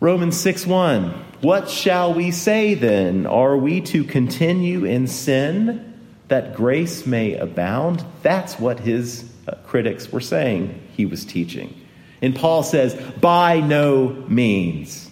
Romans 0.00 0.38
6 0.38 0.66
1. 0.66 1.24
What 1.40 1.68
shall 1.68 2.14
we 2.14 2.30
say 2.30 2.74
then? 2.74 3.26
Are 3.26 3.56
we 3.56 3.80
to 3.82 4.04
continue 4.04 4.84
in 4.84 5.06
sin? 5.06 5.94
that 6.28 6.54
grace 6.54 7.06
may 7.06 7.34
abound. 7.34 8.04
That's 8.22 8.58
what 8.58 8.80
his 8.80 9.30
uh, 9.46 9.54
critics 9.66 10.10
were 10.10 10.20
saying 10.20 10.80
he 10.96 11.06
was 11.06 11.24
teaching. 11.24 11.74
And 12.20 12.34
Paul 12.34 12.62
says, 12.62 12.94
by 13.20 13.60
no 13.60 14.08
means. 14.28 15.10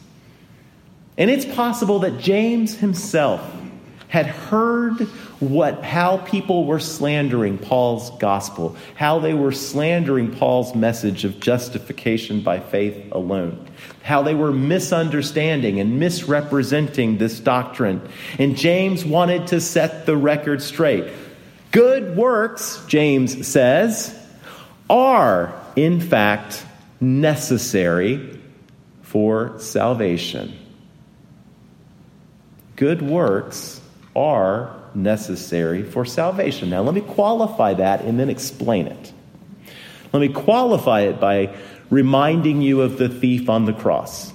And 1.17 1.31
it's 1.31 1.45
possible 1.45 2.01
that 2.01 2.19
James 2.19 2.77
himself 2.77 3.41
had 4.09 4.27
heard 4.27 5.09
what 5.51 5.83
how 5.85 6.19
people 6.19 6.65
were 6.65 6.81
slandering 6.81 7.59
Paul's 7.59 8.11
gospel, 8.19 8.77
how 8.95 9.19
they 9.19 9.35
were 9.35 9.53
slandering 9.53 10.35
Paul's 10.35 10.75
message 10.75 11.25
of 11.25 11.41
justification 11.41 12.41
by 12.43 12.61
faith 12.61 13.13
alone, 13.13 13.67
how 14.03 14.23
they 14.23 14.35
were 14.35 14.53
misunderstanding 14.53 15.81
and 15.81 15.99
misrepresenting 15.99 17.19
this 17.19 17.41
doctrine. 17.41 18.01
And 18.39 18.57
James 18.57 19.05
wanted 19.05 19.49
to 19.49 19.61
set 19.61 20.07
the 20.07 20.17
record 20.17 20.63
straight. 20.63 21.13
Good 21.71 22.17
works, 22.17 22.83
James 22.87 23.47
says, 23.47 24.17
are 24.89 25.55
in 25.77 26.01
fact 26.01 26.65
necessary 27.01 28.41
for 29.03 29.59
salvation. 29.59 30.57
Good 32.77 33.03
works 33.03 33.81
are 34.17 34.84
necessary 34.95 35.83
for 35.83 36.05
salvation. 36.05 36.71
Now, 36.71 36.83
let 36.83 36.95
me 36.95 37.01
qualify 37.01 37.75
that 37.75 38.03
and 38.03 38.19
then 38.19 38.31
explain 38.31 38.87
it. 38.87 39.13
Let 40.13 40.21
me 40.21 40.29
qualify 40.29 41.03
it 41.03 41.21
by 41.21 41.55
reminding 41.91 42.63
you 42.63 42.83
of 42.83 42.99
the 42.99 43.09
thief 43.09 43.49
on 43.49 43.65
the 43.65 43.73
cross. 43.73 44.33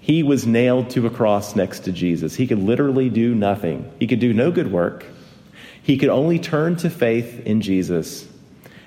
He 0.00 0.22
was 0.22 0.46
nailed 0.46 0.90
to 0.90 1.06
a 1.06 1.10
cross 1.10 1.56
next 1.56 1.80
to 1.80 1.92
Jesus. 1.92 2.34
He 2.34 2.46
could 2.46 2.60
literally 2.62 3.08
do 3.08 3.34
nothing, 3.34 3.90
he 3.98 4.06
could 4.06 4.20
do 4.20 4.32
no 4.32 4.50
good 4.50 4.70
work. 4.70 5.04
He 5.82 5.98
could 5.98 6.08
only 6.08 6.40
turn 6.40 6.74
to 6.78 6.90
faith 6.90 7.46
in 7.46 7.60
Jesus. 7.60 8.26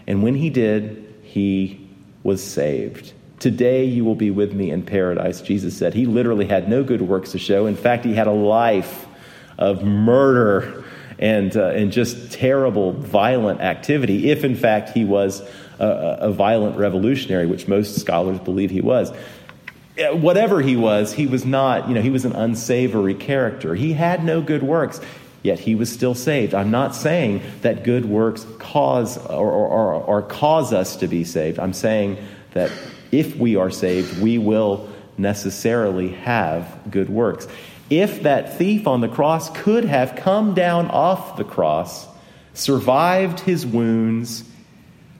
And 0.06 0.22
when 0.22 0.36
he 0.36 0.50
did, 0.50 1.16
he 1.24 1.88
was 2.24 2.44
saved. 2.44 3.14
Today 3.40 3.86
you 3.86 4.04
will 4.04 4.16
be 4.16 4.32
with 4.32 4.52
me 4.52 4.70
in 4.70 4.84
paradise, 4.84 5.40
Jesus 5.40 5.78
said. 5.78 5.94
He 5.94 6.06
literally 6.06 6.46
had 6.46 6.68
no 6.68 6.84
good 6.84 7.02
works 7.02 7.32
to 7.32 7.40
show. 7.40 7.68
In 7.68 7.78
fact, 7.78 8.04
he 8.04 8.14
had 8.14 8.28
a 8.28 8.34
life 8.34 9.08
of 9.58 9.82
murder 9.82 10.84
and, 11.20 11.56
uh, 11.56 11.68
and 11.68 11.92
just 11.92 12.32
terrible, 12.32 12.94
violent 12.94 13.62
activity, 13.62 14.32
if 14.32 14.44
in 14.44 14.56
fact 14.56 14.90
he 14.90 15.06
was 15.06 15.42
a, 15.80 16.18
a 16.22 16.32
violent 16.32 16.78
revolutionary, 16.78 17.46
which 17.46 17.68
most 17.68 18.00
scholars 18.00 18.40
believe 18.40 18.72
he 18.72 18.82
was. 18.82 19.12
Uh, 19.12 20.16
whatever 20.16 20.62
he 20.62 20.78
was, 20.78 21.14
he 21.14 21.28
was 21.28 21.46
not, 21.46 21.88
you 21.88 21.94
know, 21.94 22.02
he 22.02 22.10
was 22.10 22.26
an 22.26 22.34
unsavory 22.34 23.14
character. 23.14 23.76
He 23.76 23.94
had 23.94 24.24
no 24.24 24.42
good 24.42 24.64
works, 24.64 25.02
yet 25.44 25.60
he 25.60 25.76
was 25.76 25.92
still 25.92 26.16
saved. 26.16 26.54
I'm 26.54 26.72
not 26.72 26.96
saying 26.96 27.42
that 27.62 27.84
good 27.84 28.06
works 28.06 28.46
cause 28.58 29.18
or, 29.18 29.52
or, 29.52 29.94
or 29.94 30.22
cause 30.22 30.72
us 30.72 30.96
to 30.98 31.08
be 31.08 31.26
saved. 31.26 31.60
I'm 31.60 31.74
saying 31.74 32.18
that 32.54 32.72
if 33.12 33.36
we 33.36 33.58
are 33.58 33.70
saved, 33.70 34.22
we 34.22 34.38
will 34.38 34.90
necessarily 35.18 36.10
have 36.10 36.80
good 36.90 37.10
works 37.10 37.48
if 37.90 38.24
that 38.24 38.58
thief 38.58 38.88
on 38.88 39.02
the 39.02 39.08
cross 39.08 39.50
could 39.62 39.86
have 39.86 40.16
come 40.16 40.54
down 40.54 40.88
off 40.88 41.38
the 41.38 41.44
cross, 41.44 42.08
survived 42.54 43.40
his 43.40 43.66
wounds, 43.66 44.44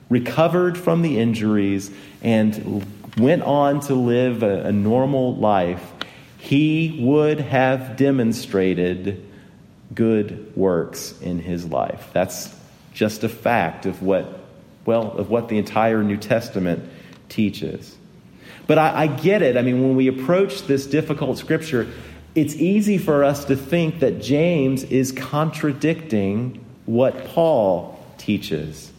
recovered 0.08 0.76
from 0.78 1.02
the 1.02 1.18
injuries, 1.18 1.90
and 2.22 2.86
went 3.16 3.42
on 3.42 3.80
to 3.80 3.94
live 3.94 4.42
a, 4.42 4.64
a 4.66 4.72
normal 4.72 5.36
life, 5.36 5.92
he 6.38 6.98
would 7.00 7.40
have 7.40 7.96
demonstrated 7.96 9.26
good 9.94 10.54
works 10.56 11.14
in 11.20 11.38
his 11.38 11.66
life. 11.66 12.10
That's 12.12 12.54
just 12.92 13.24
a 13.24 13.28
fact 13.28 13.86
of 13.86 14.02
what, 14.02 14.40
well, 14.84 15.12
of 15.12 15.30
what 15.30 15.48
the 15.48 15.58
entire 15.58 16.02
New 16.02 16.16
Testament 16.16 16.88
teaches. 17.28 17.96
But 18.66 18.78
I, 18.78 19.02
I 19.02 19.06
get 19.08 19.42
it. 19.42 19.56
I 19.56 19.62
mean, 19.62 19.82
when 19.82 19.96
we 19.96 20.06
approach 20.06 20.62
this 20.62 20.86
difficult 20.86 21.38
scripture, 21.38 21.88
it's 22.34 22.54
easy 22.54 22.98
for 22.98 23.24
us 23.24 23.44
to 23.46 23.56
think 23.56 24.00
that 24.00 24.20
James 24.20 24.84
is 24.84 25.12
contradicting 25.12 26.64
what 26.86 27.26
Paul 27.26 27.98
teaches. 28.18 28.92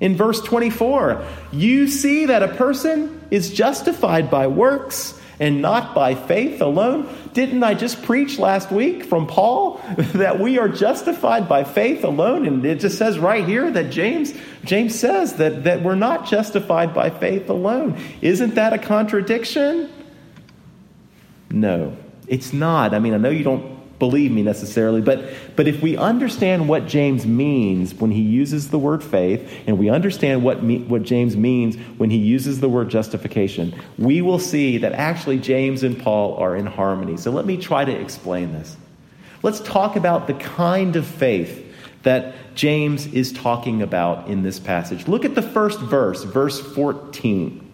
In 0.00 0.16
verse 0.16 0.40
24, 0.40 1.24
you 1.52 1.88
see 1.88 2.26
that 2.26 2.42
a 2.42 2.48
person 2.48 3.20
is 3.30 3.52
justified 3.52 4.30
by 4.30 4.46
works 4.46 5.18
and 5.40 5.62
not 5.62 5.94
by 5.94 6.14
faith 6.14 6.60
alone. 6.60 7.08
Didn't 7.32 7.62
I 7.62 7.74
just 7.74 8.02
preach 8.02 8.38
last 8.38 8.70
week 8.70 9.04
from 9.04 9.26
Paul 9.26 9.80
that 10.14 10.40
we 10.40 10.58
are 10.58 10.68
justified 10.68 11.48
by 11.48 11.64
faith 11.64 12.04
alone? 12.04 12.46
And 12.46 12.64
it 12.64 12.80
just 12.80 12.98
says 12.98 13.18
right 13.18 13.46
here 13.46 13.70
that 13.70 13.90
James 13.90 14.32
James 14.64 14.98
says 14.98 15.34
that, 15.34 15.64
that 15.64 15.82
we're 15.82 15.94
not 15.94 16.26
justified 16.26 16.94
by 16.94 17.10
faith 17.10 17.48
alone. 17.48 18.00
Isn't 18.20 18.54
that 18.54 18.72
a 18.72 18.78
contradiction? 18.78 19.90
No. 21.50 21.96
It's 22.28 22.52
not. 22.52 22.94
I 22.94 22.98
mean, 22.98 23.14
I 23.14 23.16
know 23.16 23.30
you 23.30 23.44
don't 23.44 23.78
believe 23.98 24.30
me 24.30 24.42
necessarily, 24.42 25.00
but, 25.00 25.28
but 25.56 25.66
if 25.66 25.82
we 25.82 25.96
understand 25.96 26.68
what 26.68 26.86
James 26.86 27.26
means 27.26 27.94
when 27.94 28.12
he 28.12 28.20
uses 28.20 28.70
the 28.70 28.78
word 28.78 29.02
faith, 29.02 29.62
and 29.66 29.78
we 29.78 29.90
understand 29.90 30.44
what, 30.44 30.62
me, 30.62 30.78
what 30.78 31.02
James 31.02 31.36
means 31.36 31.76
when 31.96 32.10
he 32.10 32.18
uses 32.18 32.60
the 32.60 32.68
word 32.68 32.88
justification, 32.88 33.74
we 33.98 34.22
will 34.22 34.38
see 34.38 34.78
that 34.78 34.92
actually 34.92 35.38
James 35.38 35.82
and 35.82 35.98
Paul 35.98 36.36
are 36.36 36.54
in 36.54 36.66
harmony. 36.66 37.16
So 37.16 37.30
let 37.30 37.44
me 37.44 37.56
try 37.56 37.84
to 37.84 37.92
explain 37.92 38.52
this. 38.52 38.76
Let's 39.42 39.60
talk 39.60 39.96
about 39.96 40.26
the 40.26 40.34
kind 40.34 40.96
of 40.96 41.06
faith 41.06 41.64
that 42.02 42.34
James 42.54 43.06
is 43.06 43.32
talking 43.32 43.82
about 43.82 44.28
in 44.28 44.42
this 44.42 44.58
passage. 44.58 45.08
Look 45.08 45.24
at 45.24 45.34
the 45.34 45.42
first 45.42 45.80
verse, 45.80 46.22
verse 46.24 46.60
14. 46.60 47.64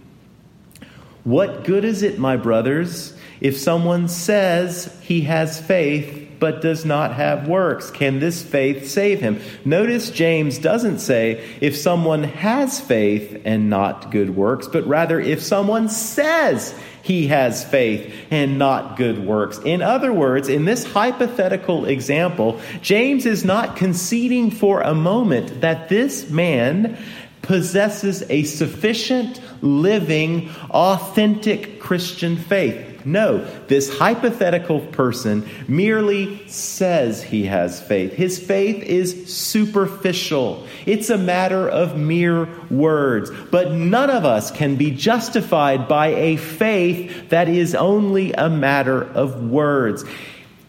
What 1.24 1.64
good 1.64 1.84
is 1.84 2.02
it, 2.02 2.18
my 2.18 2.36
brothers? 2.36 3.13
If 3.44 3.58
someone 3.58 4.08
says 4.08 4.90
he 5.02 5.20
has 5.20 5.60
faith 5.60 6.30
but 6.40 6.62
does 6.62 6.86
not 6.86 7.12
have 7.12 7.46
works, 7.46 7.90
can 7.90 8.18
this 8.18 8.42
faith 8.42 8.88
save 8.88 9.20
him? 9.20 9.38
Notice 9.66 10.08
James 10.08 10.56
doesn't 10.56 11.00
say 11.00 11.44
if 11.60 11.76
someone 11.76 12.24
has 12.24 12.80
faith 12.80 13.42
and 13.44 13.68
not 13.68 14.10
good 14.10 14.34
works, 14.34 14.66
but 14.66 14.86
rather 14.86 15.20
if 15.20 15.42
someone 15.42 15.90
says 15.90 16.74
he 17.02 17.26
has 17.26 17.62
faith 17.62 18.14
and 18.30 18.58
not 18.58 18.96
good 18.96 19.26
works. 19.26 19.58
In 19.58 19.82
other 19.82 20.10
words, 20.10 20.48
in 20.48 20.64
this 20.64 20.90
hypothetical 20.90 21.84
example, 21.84 22.58
James 22.80 23.26
is 23.26 23.44
not 23.44 23.76
conceding 23.76 24.50
for 24.52 24.80
a 24.80 24.94
moment 24.94 25.60
that 25.60 25.90
this 25.90 26.30
man 26.30 26.96
possesses 27.42 28.24
a 28.30 28.44
sufficient, 28.44 29.38
living, 29.60 30.48
authentic 30.70 31.78
Christian 31.78 32.38
faith. 32.38 32.93
No, 33.04 33.44
this 33.66 33.98
hypothetical 33.98 34.80
person 34.80 35.46
merely 35.68 36.46
says 36.48 37.22
he 37.22 37.44
has 37.46 37.80
faith. 37.80 38.14
His 38.14 38.38
faith 38.38 38.82
is 38.82 39.34
superficial, 39.34 40.66
it's 40.86 41.10
a 41.10 41.18
matter 41.18 41.68
of 41.68 41.98
mere 41.98 42.48
words. 42.70 43.30
But 43.50 43.72
none 43.72 44.10
of 44.10 44.24
us 44.24 44.50
can 44.50 44.76
be 44.76 44.90
justified 44.90 45.86
by 45.86 46.08
a 46.08 46.36
faith 46.36 47.28
that 47.28 47.48
is 47.48 47.74
only 47.74 48.32
a 48.32 48.48
matter 48.48 49.02
of 49.02 49.50
words. 49.50 50.04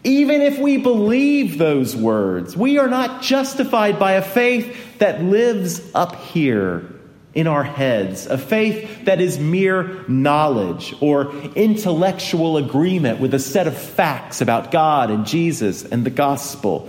Even 0.04 0.42
if 0.42 0.58
we 0.58 0.76
believe 0.76 1.58
those 1.58 1.96
words, 1.96 2.56
we 2.56 2.78
are 2.78 2.88
not 2.88 3.22
justified 3.22 3.98
by 3.98 4.12
a 4.12 4.22
faith 4.22 4.98
that 4.98 5.22
lives 5.22 5.80
up 5.94 6.16
here 6.16 6.95
in 7.36 7.46
our 7.46 7.62
heads, 7.62 8.26
a 8.26 8.38
faith 8.38 9.04
that 9.04 9.20
is 9.20 9.38
mere 9.38 10.02
knowledge 10.08 10.94
or 11.02 11.30
intellectual 11.54 12.56
agreement 12.56 13.20
with 13.20 13.34
a 13.34 13.38
set 13.38 13.66
of 13.66 13.76
facts 13.76 14.40
about 14.40 14.70
God 14.70 15.10
and 15.10 15.26
Jesus 15.26 15.84
and 15.84 16.04
the 16.04 16.10
gospel. 16.10 16.88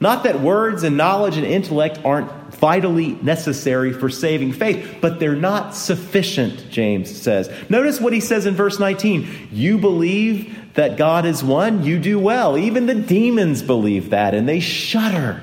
Not 0.00 0.24
that 0.24 0.40
words 0.40 0.82
and 0.82 0.96
knowledge 0.96 1.36
and 1.36 1.46
intellect 1.46 2.00
aren't 2.04 2.32
vitally 2.54 3.12
necessary 3.22 3.92
for 3.92 4.10
saving 4.10 4.54
faith, 4.54 4.96
but 5.00 5.20
they're 5.20 5.36
not 5.36 5.76
sufficient, 5.76 6.68
James 6.70 7.14
says. 7.14 7.48
Notice 7.70 8.00
what 8.00 8.12
he 8.12 8.20
says 8.20 8.46
in 8.46 8.56
verse 8.56 8.80
19 8.80 9.50
You 9.52 9.78
believe 9.78 10.74
that 10.74 10.96
God 10.96 11.26
is 11.26 11.44
one, 11.44 11.84
you 11.84 12.00
do 12.00 12.18
well. 12.18 12.58
Even 12.58 12.86
the 12.86 12.94
demons 12.94 13.62
believe 13.62 14.10
that, 14.10 14.34
and 14.34 14.48
they 14.48 14.58
shudder. 14.58 15.42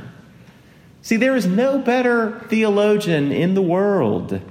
See, 1.08 1.15
there 1.15 1.38
is 1.38 1.46
no 1.46 1.78
better 1.78 2.38
theologian 2.50 3.32
in 3.32 3.54
the 3.54 3.62
world 3.62 4.41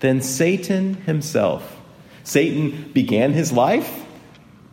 than 0.00 0.22
Satan 0.22 0.94
himself. 0.94 1.76
Satan 2.24 2.90
began 2.94 3.34
his 3.34 3.52
life 3.52 4.06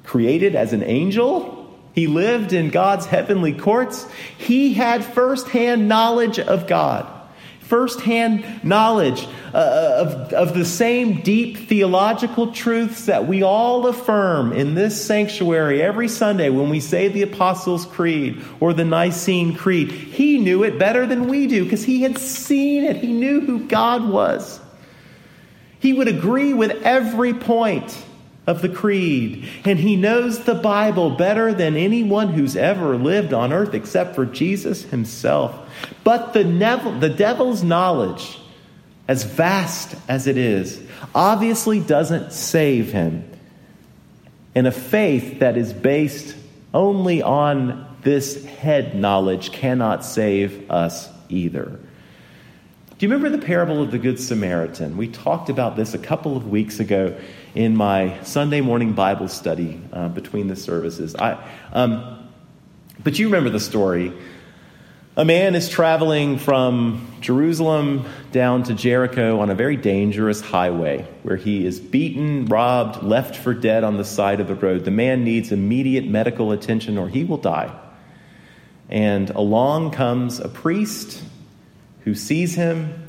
created 0.06 0.56
as 0.56 0.72
an 0.72 0.82
angel. 0.82 1.78
He 1.92 2.08
lived 2.08 2.54
in 2.54 2.70
God's 2.70 3.06
heavenly 3.08 3.52
courts. 3.52 4.08
He 4.38 4.76
had 4.76 5.04
firsthand 5.04 5.90
knowledge 5.90 6.40
of 6.40 6.68
God 6.68 7.06
firsthand 7.68 8.64
knowledge 8.64 9.28
uh, 9.54 10.06
of, 10.06 10.34
of 10.34 10.54
the 10.54 10.66
same 10.66 11.22
deep 11.22 11.58
theological 11.58 12.52
truths 12.52 13.08
that 13.08 13.28
we 13.28 13.42
all 13.42 13.88
affirm 13.88 14.54
in 14.54 14.76
this 14.76 15.04
sanctuary 15.04 15.82
every 15.82 16.08
Sunday 16.08 16.50
when 16.50 16.70
we 16.70 16.80
say 16.80 17.08
the 17.08 17.24
Apostles' 17.24 17.86
Creed 17.86 18.42
or 18.60 18.74
the 18.74 18.86
Nicene 18.86 19.56
Creed. 19.56 19.92
He 19.92 20.38
knew 20.38 20.64
it 20.64 20.78
better 20.78 21.08
than 21.08 21.28
we 21.28 21.48
do 21.48 21.64
because 21.64 21.84
he 21.84 22.04
had 22.04 22.18
seen 22.18 22.84
it, 22.84 22.98
he 22.98 23.12
knew 23.12 23.42
who 23.42 23.66
God 23.68 24.08
was. 24.08 24.60
He 25.80 25.94
would 25.94 26.08
agree 26.08 26.54
with 26.54 26.84
every 26.84 27.34
point 27.34 28.05
of 28.48 28.62
the 28.62 28.70
creed. 28.70 29.48
And 29.64 29.80
he 29.80 29.96
knows 29.96 30.40
the 30.40 30.56
Bible 30.56 31.12
better 31.12 31.54
than 31.54 31.76
anyone 31.76 32.30
who's 32.30 32.56
ever 32.56 32.96
lived 32.96 33.34
on 33.34 33.52
earth 33.52 33.74
except 33.74 34.16
for 34.16 34.26
Jesus 34.26 34.84
himself. 34.84 35.56
But 36.04 36.34
the, 36.34 36.44
the 37.00 37.10
devil's 37.10 37.64
knowledge, 37.64 38.40
as 39.08 39.24
vast 39.24 39.96
as 40.08 40.28
it 40.28 40.38
is, 40.38 40.82
obviously 41.14 41.80
doesn't 41.80 42.32
save 42.32 42.92
him. 42.92 43.30
And 44.54 44.68
a 44.68 44.72
faith 44.72 45.40
that 45.40 45.58
is 45.58 45.74
based 45.74 46.36
only 46.74 47.22
on 47.22 47.86
this 48.04 48.46
head 48.46 48.96
knowledge 48.96 49.52
cannot 49.52 50.06
save 50.06 50.70
us 50.70 51.10
either. 51.30 51.80
Do 52.98 53.06
you 53.06 53.12
remember 53.12 53.36
the 53.36 53.46
parable 53.46 53.82
of 53.82 53.92
the 53.92 54.00
Good 54.00 54.22
Samaritan? 54.22 54.96
We 54.96 55.10
talked 55.10 55.50
about 55.50 55.76
this 55.76 55.94
a 55.94 55.98
couple 55.98 56.38
of 56.38 56.48
weeks 56.48 56.80
ago 56.80 57.20
in 57.54 57.76
my 57.76 58.24
Sunday 58.24 58.62
morning 58.62 58.94
Bible 58.94 59.28
study 59.28 59.82
uh, 59.92 60.08
between 60.08 60.48
the 60.48 60.56
services. 60.56 61.14
I, 61.14 61.46
um, 61.74 62.30
but 63.04 63.20
you 63.20 63.26
remember 63.26 63.50
the 63.50 63.60
story. 63.60 64.14
A 65.18 65.26
man 65.26 65.56
is 65.56 65.68
traveling 65.68 66.38
from 66.38 67.06
Jerusalem 67.20 68.06
down 68.32 68.64
to 68.64 68.74
Jericho 68.74 69.42
on 69.42 69.50
a 69.50 69.56
very 69.56 69.76
dangerous 69.76 70.40
highway 70.40 71.06
where 71.24 71.36
he 71.36 71.66
is 71.66 71.82
beaten, 71.82 72.46
robbed, 72.46 73.04
left 73.04 73.36
for 73.36 73.54
dead 73.54 73.84
on 73.84 73.98
the 73.98 74.06
side 74.06 74.40
of 74.40 74.48
the 74.48 74.56
road. 74.56 74.86
The 74.86 74.92
man 74.92 75.26
needs 75.26 75.52
immediate 75.52 76.08
medical 76.08 76.54
attention 76.54 76.98
or 76.98 77.10
he 77.10 77.26
will 77.26 77.40
die. 77.40 77.78
And 78.88 79.32
along 79.32 79.92
comes 79.92 80.40
a 80.40 80.48
priest 80.48 81.22
who 82.06 82.16
sees 82.16 82.56
him 82.56 83.08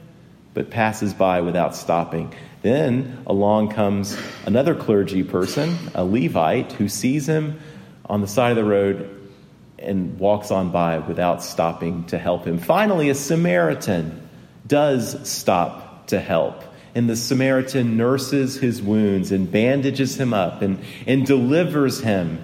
but 0.55 0.71
passes 0.71 1.13
by 1.13 1.43
without 1.43 1.77
stopping. 1.77 2.35
Then 2.63 3.23
along 3.27 3.69
comes 3.69 4.19
another 4.47 4.75
clergy 4.75 5.23
person, 5.23 5.77
a 5.95 6.03
Levite, 6.03 6.73
who 6.73 6.89
sees 6.89 7.29
him 7.29 7.61
on 8.07 8.23
the 8.23 8.27
side 8.27 8.51
of 8.51 8.57
the 8.57 8.65
road 8.65 9.31
and 9.79 10.19
walks 10.19 10.51
on 10.51 10.73
by 10.73 10.99
without 10.99 11.43
stopping 11.43 12.05
to 12.07 12.19
help 12.19 12.47
him. 12.47 12.59
Finally, 12.59 13.11
a 13.11 13.15
Samaritan 13.15 14.27
does 14.67 15.29
stop 15.29 16.07
to 16.09 16.19
help. 16.19 16.65
And 16.95 17.11
the 17.11 17.17
Samaritan 17.17 17.99
nurses 17.99 18.57
his 18.57 18.81
wounds 18.81 19.31
and 19.31 19.53
bandages 19.53 20.19
him 20.19 20.33
up 20.33 20.63
and, 20.63 20.83
and 21.07 21.27
delivers 21.27 22.01
him 22.01 22.43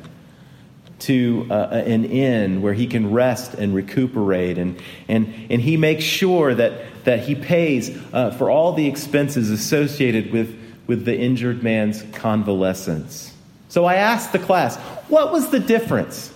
to 1.02 1.46
uh, 1.50 1.82
an 1.86 2.04
inn 2.04 2.62
where 2.62 2.74
he 2.74 2.86
can 2.86 3.12
rest 3.12 3.54
and 3.54 3.74
recuperate. 3.74 4.58
And, 4.58 4.80
and, 5.08 5.32
and 5.50 5.60
he 5.60 5.76
makes 5.76 6.04
sure 6.04 6.54
that 6.54 6.72
that 7.04 7.20
he 7.20 7.34
pays 7.34 7.96
uh, 8.12 8.30
for 8.30 8.50
all 8.50 8.72
the 8.72 8.86
expenses 8.86 9.50
associated 9.50 10.32
with, 10.32 10.56
with 10.86 11.04
the 11.04 11.16
injured 11.16 11.62
man's 11.62 12.02
convalescence. 12.12 13.34
So 13.68 13.84
I 13.84 13.94
asked 13.94 14.32
the 14.32 14.38
class, 14.38 14.76
what 15.08 15.32
was 15.32 15.50
the 15.50 15.58
difference 15.58 16.32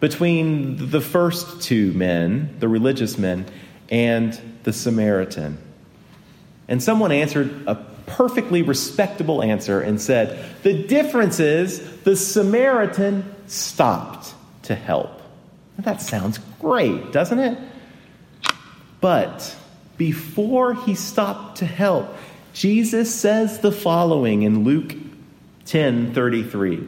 between 0.00 0.90
the 0.90 1.00
first 1.00 1.62
two 1.62 1.92
men, 1.92 2.56
the 2.60 2.68
religious 2.68 3.18
men, 3.18 3.46
and 3.90 4.38
the 4.62 4.72
Samaritan? 4.72 5.58
And 6.68 6.82
someone 6.82 7.12
answered 7.12 7.66
a 7.66 7.74
perfectly 8.06 8.62
respectable 8.62 9.42
answer 9.42 9.80
and 9.80 10.00
said, 10.00 10.44
The 10.62 10.82
difference 10.84 11.40
is 11.40 11.80
the 12.02 12.16
Samaritan 12.16 13.34
stopped 13.46 14.34
to 14.64 14.74
help. 14.74 15.20
That 15.78 16.00
sounds 16.00 16.38
great, 16.60 17.12
doesn't 17.12 17.38
it? 17.38 17.58
But 19.00 19.56
before 19.96 20.74
he 20.74 20.94
stopped 20.94 21.58
to 21.58 21.66
help, 21.66 22.14
Jesus 22.52 23.14
says 23.14 23.58
the 23.58 23.72
following 23.72 24.42
in 24.42 24.64
Luke 24.64 24.94
10 25.66 26.14
33. 26.14 26.86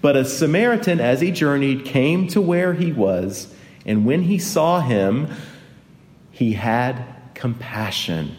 But 0.00 0.16
a 0.16 0.24
Samaritan, 0.24 1.00
as 1.00 1.20
he 1.20 1.30
journeyed, 1.30 1.84
came 1.84 2.26
to 2.28 2.40
where 2.40 2.74
he 2.74 2.92
was, 2.92 3.54
and 3.86 4.04
when 4.04 4.22
he 4.22 4.38
saw 4.38 4.80
him, 4.80 5.28
he 6.32 6.54
had 6.54 7.04
compassion. 7.34 8.36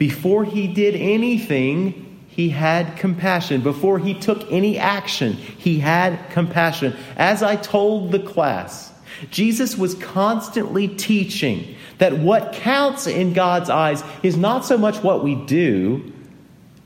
Before 0.00 0.46
he 0.46 0.66
did 0.66 0.94
anything, 0.94 2.24
he 2.26 2.48
had 2.48 2.96
compassion. 2.96 3.60
Before 3.60 3.98
he 3.98 4.14
took 4.14 4.50
any 4.50 4.78
action, 4.78 5.34
he 5.34 5.78
had 5.78 6.30
compassion. 6.30 6.96
As 7.18 7.42
I 7.42 7.56
told 7.56 8.10
the 8.10 8.18
class, 8.18 8.94
Jesus 9.30 9.76
was 9.76 9.94
constantly 9.96 10.88
teaching 10.88 11.74
that 11.98 12.16
what 12.16 12.54
counts 12.54 13.06
in 13.06 13.34
God's 13.34 13.68
eyes 13.68 14.02
is 14.22 14.38
not 14.38 14.64
so 14.64 14.78
much 14.78 15.02
what 15.02 15.22
we 15.22 15.34
do 15.34 16.10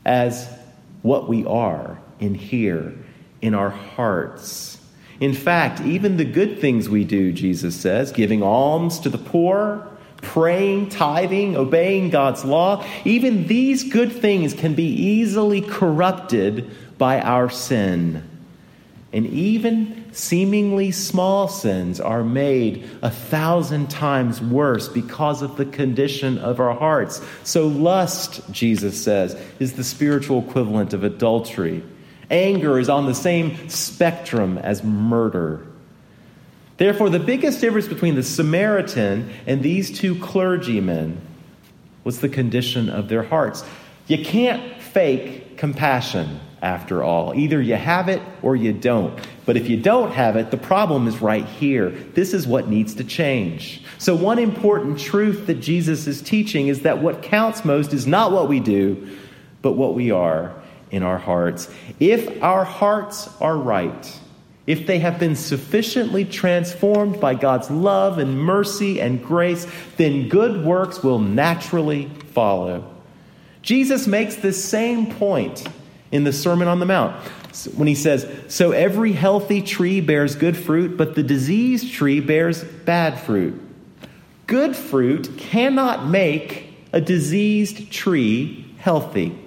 as 0.05 0.49
what 1.01 1.29
we 1.29 1.45
are 1.45 1.97
in 2.19 2.35
here, 2.35 2.93
in 3.41 3.53
our 3.53 3.69
hearts. 3.69 4.77
In 5.21 5.33
fact, 5.33 5.79
even 5.79 6.17
the 6.17 6.25
good 6.25 6.59
things 6.59 6.89
we 6.89 7.05
do, 7.05 7.31
Jesus 7.31 7.77
says, 7.77 8.11
giving 8.11 8.43
alms 8.43 8.99
to 8.99 9.09
the 9.09 9.17
poor, 9.17 9.87
praying, 10.21 10.89
tithing, 10.89 11.55
obeying 11.55 12.09
God's 12.09 12.43
law, 12.43 12.85
even 13.05 13.47
these 13.47 13.83
good 13.83 14.11
things 14.11 14.53
can 14.53 14.73
be 14.73 14.87
easily 14.87 15.61
corrupted 15.61 16.69
by 16.97 17.21
our 17.21 17.49
sin. 17.49 18.23
And 19.13 19.27
even 19.27 20.05
seemingly 20.11 20.91
small 20.91 21.47
sins 21.47 22.01
are 22.01 22.23
made 22.23 22.89
a 23.01 23.09
thousand 23.09 23.89
times 23.89 24.41
worse 24.41 24.89
because 24.89 25.41
of 25.41 25.55
the 25.55 25.65
condition 25.65 26.37
of 26.37 26.59
our 26.59 26.73
hearts. 26.73 27.21
So, 27.43 27.67
lust, 27.67 28.41
Jesus 28.51 29.01
says, 29.01 29.39
is 29.59 29.73
the 29.73 29.83
spiritual 29.83 30.39
equivalent 30.39 30.93
of 30.93 31.03
adultery. 31.03 31.83
Anger 32.29 32.79
is 32.79 32.89
on 32.89 33.05
the 33.05 33.15
same 33.15 33.69
spectrum 33.69 34.57
as 34.57 34.83
murder. 34.83 35.65
Therefore, 36.77 37.09
the 37.09 37.19
biggest 37.19 37.61
difference 37.61 37.87
between 37.87 38.15
the 38.15 38.23
Samaritan 38.23 39.29
and 39.47 39.63
these 39.63 39.97
two 39.97 40.19
clergymen 40.19 41.21
was 42.03 42.19
the 42.19 42.29
condition 42.29 42.89
of 42.89 43.07
their 43.07 43.23
hearts. 43.23 43.63
You 44.07 44.23
can't 44.23 44.81
fake 44.81 45.57
compassion 45.57 46.39
after 46.61 47.03
all. 47.03 47.33
Either 47.35 47.61
you 47.61 47.75
have 47.75 48.09
it 48.09 48.21
or 48.41 48.55
you 48.55 48.73
don't. 48.73 49.17
But 49.45 49.55
if 49.55 49.69
you 49.69 49.77
don't 49.77 50.11
have 50.11 50.35
it, 50.35 50.51
the 50.51 50.57
problem 50.57 51.07
is 51.07 51.21
right 51.21 51.45
here. 51.45 51.89
This 51.89 52.33
is 52.33 52.47
what 52.47 52.67
needs 52.67 52.95
to 52.95 53.03
change. 53.03 53.83
So, 53.97 54.15
one 54.15 54.39
important 54.39 54.99
truth 54.99 55.47
that 55.47 55.55
Jesus 55.61 56.07
is 56.07 56.21
teaching 56.21 56.67
is 56.67 56.81
that 56.81 57.01
what 57.01 57.21
counts 57.21 57.63
most 57.63 57.93
is 57.93 58.07
not 58.07 58.31
what 58.31 58.49
we 58.49 58.59
do, 58.59 59.15
but 59.61 59.73
what 59.73 59.93
we 59.93 60.11
are 60.11 60.53
in 60.91 61.03
our 61.03 61.17
hearts. 61.17 61.69
If 61.99 62.41
our 62.43 62.63
hearts 62.63 63.29
are 63.39 63.57
right, 63.57 64.19
if 64.67 64.87
they 64.87 64.99
have 64.99 65.19
been 65.19 65.35
sufficiently 65.35 66.25
transformed 66.25 67.19
by 67.19 67.35
God's 67.35 67.69
love 67.69 68.17
and 68.17 68.39
mercy 68.39 68.99
and 68.99 69.23
grace, 69.23 69.67
then 69.97 70.27
good 70.27 70.65
works 70.65 71.03
will 71.03 71.19
naturally 71.19 72.09
follow. 72.33 72.91
Jesus 73.61 74.07
makes 74.07 74.35
this 74.35 74.63
same 74.63 75.07
point 75.07 75.67
in 76.11 76.23
the 76.23 76.33
Sermon 76.33 76.67
on 76.67 76.79
the 76.79 76.85
Mount 76.85 77.15
when 77.75 77.87
he 77.87 77.95
says, 77.95 78.27
So 78.47 78.71
every 78.71 79.11
healthy 79.11 79.61
tree 79.61 80.01
bears 80.01 80.35
good 80.35 80.57
fruit, 80.57 80.97
but 80.97 81.15
the 81.15 81.23
diseased 81.23 81.91
tree 81.93 82.19
bears 82.19 82.63
bad 82.63 83.19
fruit. 83.19 83.61
Good 84.47 84.75
fruit 84.75 85.37
cannot 85.37 86.07
make 86.07 86.73
a 86.93 87.01
diseased 87.01 87.91
tree 87.91 88.65
healthy. 88.77 89.37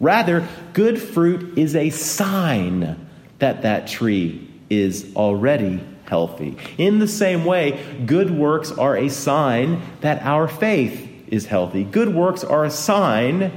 Rather, 0.00 0.46
good 0.72 1.00
fruit 1.00 1.58
is 1.58 1.74
a 1.74 1.90
sign 1.90 3.08
that 3.38 3.62
that 3.62 3.86
tree 3.86 4.43
is 4.78 5.12
already 5.16 5.80
healthy. 6.06 6.56
In 6.78 6.98
the 6.98 7.08
same 7.08 7.44
way, 7.44 7.82
good 8.06 8.30
works 8.30 8.70
are 8.70 8.96
a 8.96 9.08
sign 9.08 9.82
that 10.00 10.22
our 10.22 10.48
faith 10.48 11.10
is 11.28 11.46
healthy. 11.46 11.84
Good 11.84 12.14
works 12.14 12.44
are 12.44 12.64
a 12.64 12.70
sign 12.70 13.52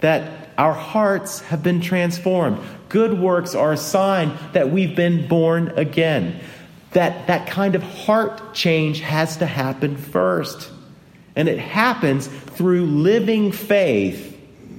that 0.00 0.48
our 0.56 0.72
hearts 0.72 1.40
have 1.40 1.62
been 1.62 1.80
transformed. 1.80 2.58
Good 2.88 3.18
works 3.18 3.54
are 3.54 3.72
a 3.72 3.76
sign 3.76 4.36
that 4.52 4.70
we've 4.70 4.96
been 4.96 5.26
born 5.28 5.68
again. 5.76 6.40
that 6.92 7.28
that 7.28 7.46
kind 7.46 7.74
of 7.74 7.82
heart 7.82 8.54
change 8.54 9.00
has 9.00 9.36
to 9.36 9.46
happen 9.46 9.96
first. 9.96 10.70
And 11.36 11.48
it 11.48 11.58
happens 11.58 12.26
through 12.26 12.86
living 12.86 13.52
faith 13.52 14.36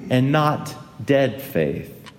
and 0.10 0.32
not 0.32 0.76
dead 1.06 1.42
faith. 1.42 2.12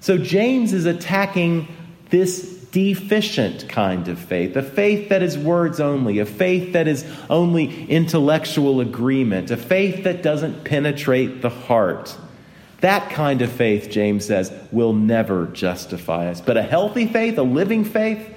So 0.00 0.18
James 0.18 0.72
is 0.72 0.86
attacking 0.86 1.66
this 2.14 2.54
deficient 2.70 3.68
kind 3.68 4.06
of 4.06 4.20
faith, 4.20 4.54
a 4.54 4.62
faith 4.62 5.08
that 5.08 5.20
is 5.20 5.36
words 5.36 5.80
only, 5.80 6.20
a 6.20 6.24
faith 6.24 6.74
that 6.74 6.86
is 6.86 7.04
only 7.28 7.86
intellectual 7.86 8.80
agreement, 8.80 9.50
a 9.50 9.56
faith 9.56 10.04
that 10.04 10.22
doesn't 10.22 10.62
penetrate 10.62 11.42
the 11.42 11.50
heart. 11.50 12.16
That 12.82 13.10
kind 13.10 13.42
of 13.42 13.50
faith, 13.50 13.90
James 13.90 14.26
says, 14.26 14.52
will 14.70 14.92
never 14.92 15.46
justify 15.46 16.28
us. 16.28 16.40
But 16.40 16.56
a 16.56 16.62
healthy 16.62 17.08
faith, 17.08 17.36
a 17.36 17.42
living 17.42 17.84
faith, 17.84 18.32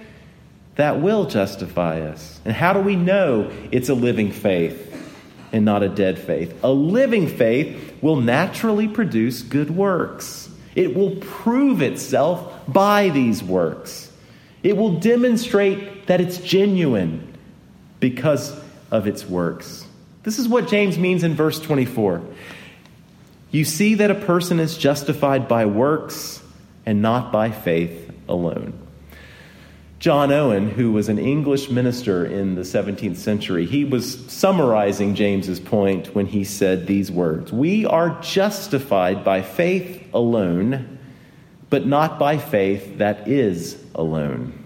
that 0.74 1.00
will 1.00 1.28
justify 1.28 2.02
us. 2.02 2.42
And 2.46 2.56
how 2.56 2.74
do 2.74 2.80
we 2.80 2.96
know 2.96 3.52
it's 3.72 3.90
a 3.90 3.94
living 3.94 4.32
faith 4.32 4.92
and 5.52 5.66
not 5.66 5.84
a 5.84 5.90
dead 5.90 6.18
faith? 6.18 6.64
A 6.64 6.72
living 6.72 7.28
faith 7.28 7.94
will 8.02 8.22
naturally 8.22 8.88
produce 8.88 9.44
good 9.44 9.70
works, 9.70 10.47
it 10.78 10.96
will 10.96 11.16
prove 11.16 11.82
itself 11.82 12.54
by 12.68 13.10
these 13.10 13.44
works. 13.44 14.12
It 14.62 14.78
will 14.78 15.00
demonstrate 15.00 16.06
that 16.06 16.22
it's 16.22 16.38
genuine 16.38 17.36
because 18.00 18.58
of 18.92 19.08
its 19.08 19.26
works. 19.26 19.88
This 20.22 20.38
is 20.38 20.48
what 20.48 20.68
James 20.68 21.00
means 21.00 21.24
in 21.24 21.34
verse 21.34 21.60
24. 21.60 22.22
You 23.50 23.66
see 23.66 23.96
that 23.96 24.12
a 24.12 24.16
person 24.16 24.60
is 24.60 24.78
justified 24.78 25.48
by 25.48 25.66
works 25.66 26.44
and 26.86 27.02
not 27.02 27.32
by 27.32 27.50
faith 27.50 28.12
alone. 28.30 28.74
John 30.00 30.32
Owen, 30.32 30.70
who 30.70 30.92
was 30.92 31.10
an 31.10 31.18
English 31.18 31.72
minister 31.72 32.24
in 32.24 32.54
the 32.54 32.62
17th 32.62 33.16
century, 33.16 33.66
he 33.66 33.84
was 33.84 34.32
summarizing 34.32 35.16
James's 35.16 35.60
point 35.60 36.14
when 36.14 36.28
he 36.28 36.44
said 36.44 36.86
these 36.86 37.12
words 37.12 37.52
We 37.52 37.86
are 37.86 38.20
justified 38.22 39.24
by 39.24 39.42
faith 39.42 40.08
alone, 40.14 41.00
but 41.72 41.88
not 41.88 42.20
by 42.20 42.38
faith 42.38 43.00
that 43.00 43.28
is 43.28 43.84
alone. 43.96 44.66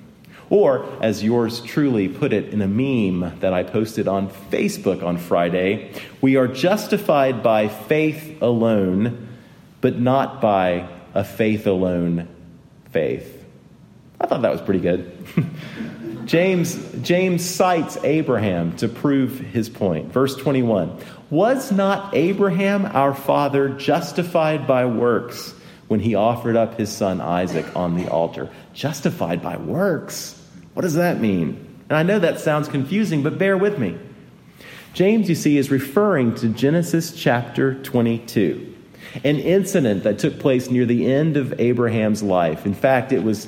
Or, 0.50 0.86
as 1.02 1.24
yours 1.24 1.62
truly 1.62 2.10
put 2.10 2.34
it 2.34 2.54
in 2.54 2.62
a 2.62 2.68
meme 2.68 3.40
that 3.40 3.54
I 3.54 3.64
posted 3.64 4.10
on 4.10 4.30
Facebook 4.30 5.02
on 5.02 5.18
Friday, 5.18 5.94
we 6.20 6.36
are 6.36 6.48
justified 6.50 7.42
by 7.42 7.70
faith 7.70 8.42
alone, 8.42 9.30
but 9.80 9.98
not 9.98 10.42
by 10.42 10.90
a 11.14 11.24
faith 11.24 11.68
alone 11.68 12.28
faith. 12.92 13.41
I 14.22 14.28
thought 14.28 14.44
that 14.44 14.52
was 14.52 14.62
pretty 14.62 14.80
good. 14.80 15.12
James, 16.26 16.80
James 17.02 17.44
cites 17.44 17.98
Abraham 18.04 18.76
to 18.78 18.88
prove 18.88 19.40
his 19.40 19.68
point. 19.68 20.14
Verse 20.14 20.36
21 20.36 20.98
Was 21.30 21.72
not 21.72 22.16
Abraham 22.16 22.86
our 22.86 23.14
father 23.14 23.70
justified 23.70 24.68
by 24.68 24.86
works 24.86 25.54
when 25.88 26.00
he 26.00 26.16
offered 26.16 26.56
up 26.56 26.78
his 26.78 26.90
son 26.90 27.20
Isaac 27.20 27.76
on 27.76 27.98
the 27.98 28.10
altar? 28.10 28.50
Justified 28.74 29.42
by 29.42 29.58
works? 29.58 30.40
What 30.74 30.84
does 30.84 30.96
that 30.96 31.20
mean? 31.20 31.68
And 31.90 31.98
I 31.98 32.04
know 32.04 32.20
that 32.20 32.40
sounds 32.40 32.70
confusing, 32.70 33.24
but 33.24 33.38
bear 33.38 33.58
with 33.58 33.78
me. 33.78 33.98
James, 34.94 35.28
you 35.28 35.36
see, 35.36 35.58
is 35.58 35.72
referring 35.72 36.36
to 36.36 36.50
Genesis 36.50 37.14
chapter 37.14 37.82
22, 37.82 38.74
an 39.24 39.38
incident 39.38 40.04
that 40.04 40.20
took 40.20 40.40
place 40.40 40.70
near 40.70 40.86
the 40.86 41.12
end 41.12 41.36
of 41.38 41.60
Abraham's 41.60 42.22
life. 42.22 42.66
In 42.66 42.74
fact, 42.74 43.12
it 43.12 43.24
was 43.24 43.48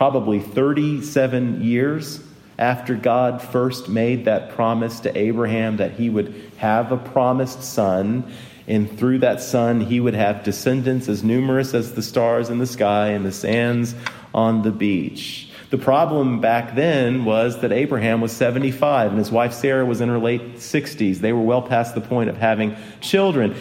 probably 0.00 0.40
37 0.40 1.62
years 1.62 2.22
after 2.58 2.94
God 2.94 3.42
first 3.42 3.86
made 3.86 4.24
that 4.24 4.52
promise 4.52 5.00
to 5.00 5.14
Abraham 5.14 5.76
that 5.76 5.92
he 5.92 6.08
would 6.08 6.34
have 6.56 6.90
a 6.90 6.96
promised 6.96 7.62
son, 7.62 8.24
and 8.66 8.98
through 8.98 9.18
that 9.18 9.42
son 9.42 9.78
he 9.78 10.00
would 10.00 10.14
have 10.14 10.42
descendants 10.42 11.06
as 11.06 11.22
numerous 11.22 11.74
as 11.74 11.92
the 11.92 12.00
stars 12.00 12.48
in 12.48 12.56
the 12.56 12.66
sky 12.66 13.08
and 13.08 13.26
the 13.26 13.30
sands 13.30 13.94
on 14.32 14.62
the 14.62 14.70
beach. 14.70 15.50
The 15.68 15.76
problem 15.76 16.40
back 16.40 16.74
then 16.74 17.26
was 17.26 17.60
that 17.60 17.70
Abraham 17.70 18.22
was 18.22 18.32
75 18.32 19.10
and 19.10 19.18
his 19.18 19.30
wife 19.30 19.52
Sarah 19.52 19.84
was 19.84 20.00
in 20.00 20.08
her 20.08 20.18
late 20.18 20.54
60s. 20.54 21.18
They 21.18 21.34
were 21.34 21.42
well 21.42 21.60
past 21.60 21.94
the 21.94 22.00
point 22.00 22.30
of 22.30 22.38
having 22.38 22.74
children. 23.02 23.54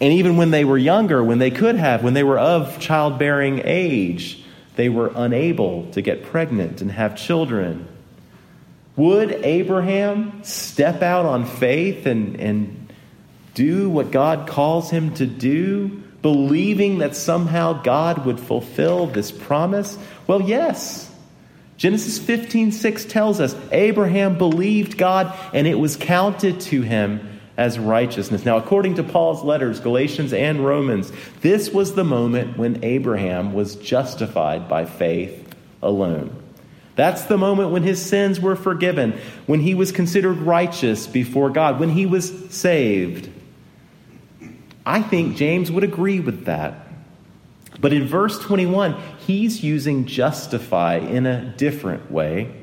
And 0.00 0.14
even 0.14 0.38
when 0.38 0.52
they 0.52 0.64
were 0.64 0.78
younger, 0.78 1.22
when 1.22 1.38
they 1.38 1.50
could 1.50 1.76
have, 1.76 2.02
when 2.02 2.14
they 2.14 2.24
were 2.24 2.38
of 2.38 2.80
childbearing 2.80 3.60
age, 3.66 4.41
they 4.76 4.88
were 4.88 5.12
unable 5.14 5.90
to 5.92 6.02
get 6.02 6.24
pregnant 6.24 6.80
and 6.80 6.90
have 6.90 7.16
children. 7.16 7.86
Would 8.96 9.32
Abraham 9.32 10.44
step 10.44 11.02
out 11.02 11.26
on 11.26 11.46
faith 11.46 12.06
and, 12.06 12.38
and 12.40 12.92
do 13.54 13.88
what 13.90 14.10
God 14.10 14.46
calls 14.46 14.90
him 14.90 15.14
to 15.14 15.26
do, 15.26 16.02
believing 16.22 16.98
that 16.98 17.16
somehow 17.16 17.82
God 17.82 18.24
would 18.24 18.40
fulfill 18.40 19.06
this 19.06 19.30
promise? 19.30 19.98
Well, 20.26 20.42
yes. 20.42 21.10
Genesis 21.76 22.18
15 22.18 22.72
6 22.72 23.04
tells 23.06 23.40
us 23.40 23.56
Abraham 23.72 24.38
believed 24.38 24.96
God 24.96 25.36
and 25.52 25.66
it 25.66 25.78
was 25.78 25.96
counted 25.96 26.60
to 26.60 26.82
him 26.82 27.31
as 27.56 27.78
righteousness. 27.78 28.44
Now, 28.44 28.56
according 28.56 28.94
to 28.94 29.02
Paul's 29.02 29.42
letters, 29.42 29.80
Galatians 29.80 30.32
and 30.32 30.64
Romans, 30.64 31.12
this 31.40 31.70
was 31.70 31.94
the 31.94 32.04
moment 32.04 32.56
when 32.56 32.82
Abraham 32.82 33.52
was 33.52 33.76
justified 33.76 34.68
by 34.68 34.84
faith 34.86 35.54
alone. 35.82 36.42
That's 36.94 37.22
the 37.24 37.38
moment 37.38 37.70
when 37.70 37.82
his 37.82 38.04
sins 38.04 38.40
were 38.40 38.56
forgiven, 38.56 39.18
when 39.46 39.60
he 39.60 39.74
was 39.74 39.92
considered 39.92 40.38
righteous 40.38 41.06
before 41.06 41.50
God, 41.50 41.80
when 41.80 41.90
he 41.90 42.06
was 42.06 42.50
saved. 42.54 43.30
I 44.84 45.02
think 45.02 45.36
James 45.36 45.70
would 45.70 45.84
agree 45.84 46.20
with 46.20 46.44
that. 46.46 46.86
But 47.80 47.92
in 47.92 48.06
verse 48.06 48.38
21, 48.38 49.00
he's 49.26 49.64
using 49.64 50.04
justify 50.06 50.96
in 50.96 51.26
a 51.26 51.54
different 51.56 52.10
way. 52.10 52.54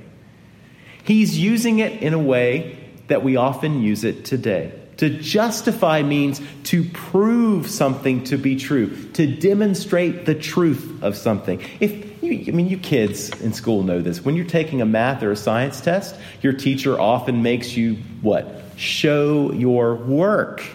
He's 1.03 1.39
using 1.39 1.79
it 1.79 2.03
in 2.03 2.13
a 2.13 2.19
way 2.19 2.77
that 3.07 3.23
we 3.23 3.35
often 3.35 3.81
use 3.81 4.03
it 4.03 4.25
today. 4.25 4.78
To 4.99 5.09
justify 5.09 6.03
means 6.03 6.41
to 6.65 6.83
prove 6.83 7.69
something 7.69 8.25
to 8.25 8.37
be 8.37 8.57
true, 8.57 8.89
to 9.13 9.25
demonstrate 9.25 10.25
the 10.25 10.35
truth 10.35 11.01
of 11.01 11.15
something. 11.15 11.61
If 11.79 12.21
you, 12.21 12.43
I 12.47 12.51
mean, 12.51 12.67
you 12.67 12.77
kids 12.77 13.29
in 13.39 13.53
school 13.53 13.83
know 13.83 14.01
this. 14.01 14.25
When 14.25 14.35
you're 14.35 14.45
taking 14.45 14.81
a 14.81 14.85
math 14.85 15.23
or 15.23 15.31
a 15.31 15.37
science 15.37 15.79
test, 15.79 16.15
your 16.41 16.51
teacher 16.51 16.99
often 16.99 17.41
makes 17.41 17.77
you 17.77 17.95
what? 18.21 18.61
Show 18.75 19.53
your 19.53 19.95
work 19.95 20.65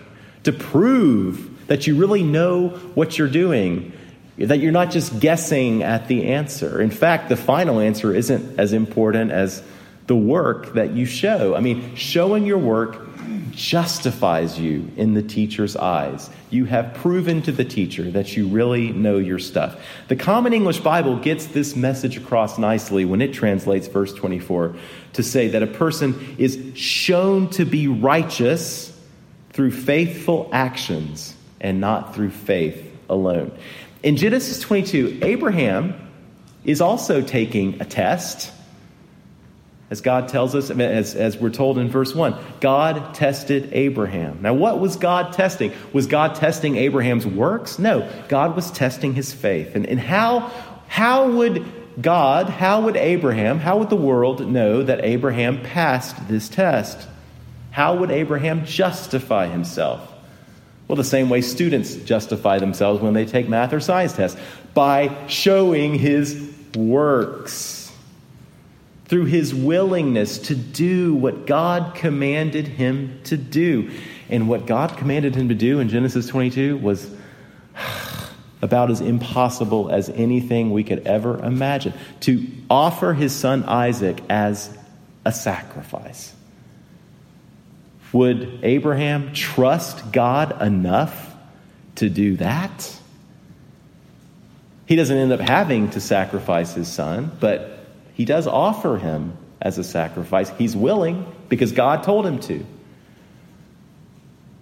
to 0.44 0.52
prove 0.52 1.66
that 1.66 1.86
you 1.86 1.94
really 1.96 2.22
know 2.22 2.70
what 2.94 3.18
you're 3.18 3.28
doing 3.28 3.92
that 4.38 4.58
you're 4.58 4.72
not 4.72 4.90
just 4.90 5.20
guessing 5.20 5.82
at 5.82 6.08
the 6.08 6.28
answer. 6.28 6.80
In 6.80 6.90
fact, 6.90 7.28
the 7.28 7.36
final 7.36 7.78
answer 7.78 8.14
isn't 8.14 8.58
as 8.58 8.72
important 8.72 9.32
as 9.32 9.62
the 10.06 10.16
work 10.16 10.72
that 10.74 10.92
you 10.92 11.04
show. 11.04 11.54
I 11.54 11.60
mean, 11.60 11.94
showing 11.94 12.46
your 12.46 12.58
work 12.58 13.03
justifies 13.54 14.58
you 14.58 14.90
in 14.96 15.14
the 15.14 15.22
teacher's 15.22 15.76
eyes. 15.76 16.30
You 16.50 16.64
have 16.66 16.94
proven 16.94 17.42
to 17.42 17.52
the 17.52 17.64
teacher 17.64 18.10
that 18.10 18.36
you 18.36 18.46
really 18.46 18.90
know 18.92 19.18
your 19.18 19.38
stuff. 19.38 19.76
The 20.08 20.16
Common 20.16 20.52
English 20.52 20.80
Bible 20.80 21.16
gets 21.16 21.46
this 21.46 21.74
message 21.76 22.16
across 22.16 22.58
nicely 22.58 23.04
when 23.04 23.22
it 23.22 23.32
translates 23.32 23.86
verse 23.86 24.12
24 24.12 24.74
to 25.14 25.22
say 25.22 25.48
that 25.48 25.62
a 25.62 25.66
person 25.66 26.36
is 26.38 26.58
shown 26.74 27.48
to 27.50 27.64
be 27.64 27.88
righteous 27.88 28.96
through 29.50 29.70
faithful 29.70 30.48
actions 30.52 31.36
and 31.60 31.80
not 31.80 32.14
through 32.14 32.30
faith 32.30 32.90
alone. 33.08 33.52
In 34.02 34.16
Genesis 34.16 34.60
22, 34.60 35.20
Abraham 35.22 35.94
is 36.64 36.80
also 36.80 37.22
taking 37.22 37.80
a 37.80 37.84
test 37.84 38.52
as 39.90 40.00
God 40.00 40.28
tells 40.28 40.54
us, 40.54 40.70
as, 40.70 41.14
as 41.14 41.36
we're 41.36 41.50
told 41.50 41.78
in 41.78 41.88
verse 41.88 42.14
1, 42.14 42.36
God 42.60 43.14
tested 43.14 43.68
Abraham. 43.72 44.38
Now, 44.40 44.54
what 44.54 44.80
was 44.80 44.96
God 44.96 45.34
testing? 45.34 45.72
Was 45.92 46.06
God 46.06 46.36
testing 46.36 46.76
Abraham's 46.76 47.26
works? 47.26 47.78
No, 47.78 48.10
God 48.28 48.56
was 48.56 48.70
testing 48.70 49.14
his 49.14 49.32
faith. 49.32 49.74
And, 49.74 49.86
and 49.86 50.00
how, 50.00 50.50
how 50.88 51.30
would 51.30 51.64
God, 52.00 52.48
how 52.48 52.82
would 52.82 52.96
Abraham, 52.96 53.58
how 53.58 53.78
would 53.78 53.90
the 53.90 53.96
world 53.96 54.48
know 54.48 54.82
that 54.82 55.04
Abraham 55.04 55.62
passed 55.62 56.28
this 56.28 56.48
test? 56.48 57.06
How 57.70 57.96
would 57.96 58.10
Abraham 58.10 58.64
justify 58.64 59.48
himself? 59.48 60.00
Well, 60.88 60.96
the 60.96 61.04
same 61.04 61.28
way 61.28 61.40
students 61.40 61.94
justify 61.94 62.58
themselves 62.58 63.02
when 63.02 63.14
they 63.14 63.26
take 63.26 63.48
math 63.48 63.72
or 63.72 63.80
science 63.80 64.14
tests 64.14 64.40
by 64.72 65.26
showing 65.28 65.94
his 65.94 66.52
works 66.74 67.83
through 69.14 69.26
his 69.26 69.54
willingness 69.54 70.38
to 70.38 70.56
do 70.56 71.14
what 71.14 71.46
God 71.46 71.94
commanded 71.94 72.66
him 72.66 73.20
to 73.22 73.36
do. 73.36 73.92
And 74.28 74.48
what 74.48 74.66
God 74.66 74.96
commanded 74.96 75.36
him 75.36 75.50
to 75.50 75.54
do 75.54 75.78
in 75.78 75.88
Genesis 75.88 76.26
22 76.26 76.78
was 76.78 77.08
about 78.60 78.90
as 78.90 79.00
impossible 79.00 79.88
as 79.88 80.08
anything 80.08 80.72
we 80.72 80.82
could 80.82 81.06
ever 81.06 81.38
imagine 81.44 81.94
to 82.22 82.44
offer 82.68 83.14
his 83.14 83.32
son 83.32 83.62
Isaac 83.62 84.20
as 84.28 84.76
a 85.24 85.30
sacrifice. 85.30 86.34
Would 88.12 88.64
Abraham 88.64 89.32
trust 89.32 90.10
God 90.10 90.60
enough 90.60 91.32
to 91.94 92.10
do 92.10 92.36
that? 92.38 92.98
He 94.86 94.96
doesn't 94.96 95.16
end 95.16 95.30
up 95.30 95.38
having 95.38 95.90
to 95.90 96.00
sacrifice 96.00 96.74
his 96.74 96.88
son, 96.88 97.30
but 97.38 97.83
he 98.14 98.24
does 98.24 98.46
offer 98.46 98.96
him 98.96 99.36
as 99.60 99.78
a 99.78 99.84
sacrifice. 99.84 100.50
He's 100.50 100.74
willing 100.76 101.26
because 101.48 101.72
God 101.72 102.02
told 102.02 102.26
him 102.26 102.38
to. 102.40 102.64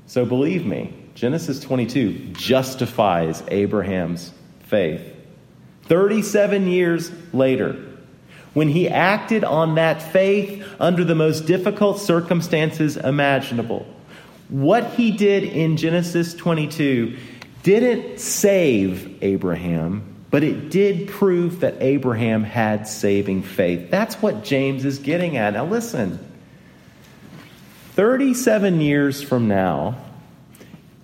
So 0.07 0.25
believe 0.25 0.67
me, 0.67 0.93
Genesis 1.15 1.61
22 1.61 2.33
justifies 2.33 3.43
Abraham's 3.49 4.33
faith. 4.65 5.03
37 5.85 6.69
years 6.69 7.11
later, 7.33 7.77
when 8.55 8.69
he 8.69 8.89
acted 8.89 9.45
on 9.45 9.77
that 9.77 10.03
faith 10.03 10.67
under 10.79 11.05
the 11.05 11.15
most 11.15 11.47
difficult 11.47 11.99
circumstances 11.99 12.97
imaginable, 12.97 13.87
what 14.49 14.93
he 14.93 15.11
did 15.11 15.45
in 15.45 15.77
Genesis 15.77 16.35
22 16.35 17.17
didn't 17.63 18.21
save 18.21 19.23
Abraham, 19.23 20.12
but 20.33 20.43
it 20.43 20.71
did 20.71 21.09
prove 21.09 21.61
that 21.61 21.77
Abraham 21.81 22.43
had 22.43 22.89
saving 22.89 23.43
faith. 23.43 23.91
That's 23.91 24.15
what 24.17 24.43
James 24.43 24.87
is 24.87 24.99
getting 24.99 25.37
at. 25.37 25.53
Now, 25.53 25.67
listen 25.67 26.19
37 27.93 28.81
years 28.81 29.23
from 29.23 29.47
now, 29.47 30.03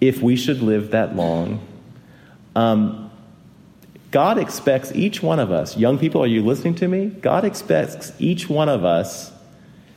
if 0.01 0.23
we 0.23 0.35
should 0.35 0.63
live 0.63 0.93
that 0.93 1.15
long, 1.15 1.61
um, 2.57 3.11
God 4.11 4.39
expects 4.39 4.93
each 4.93 5.23
one 5.23 5.39
of 5.39 5.53
us, 5.53 5.77
young 5.77 5.99
people, 5.99 6.23
are 6.23 6.27
you 6.27 6.43
listening 6.43 6.77
to 6.77 6.89
me? 6.89 7.09
God 7.09 7.45
expects 7.45 8.11
each 8.19 8.49
one 8.49 8.71
of 8.71 8.87
us 8.87 9.31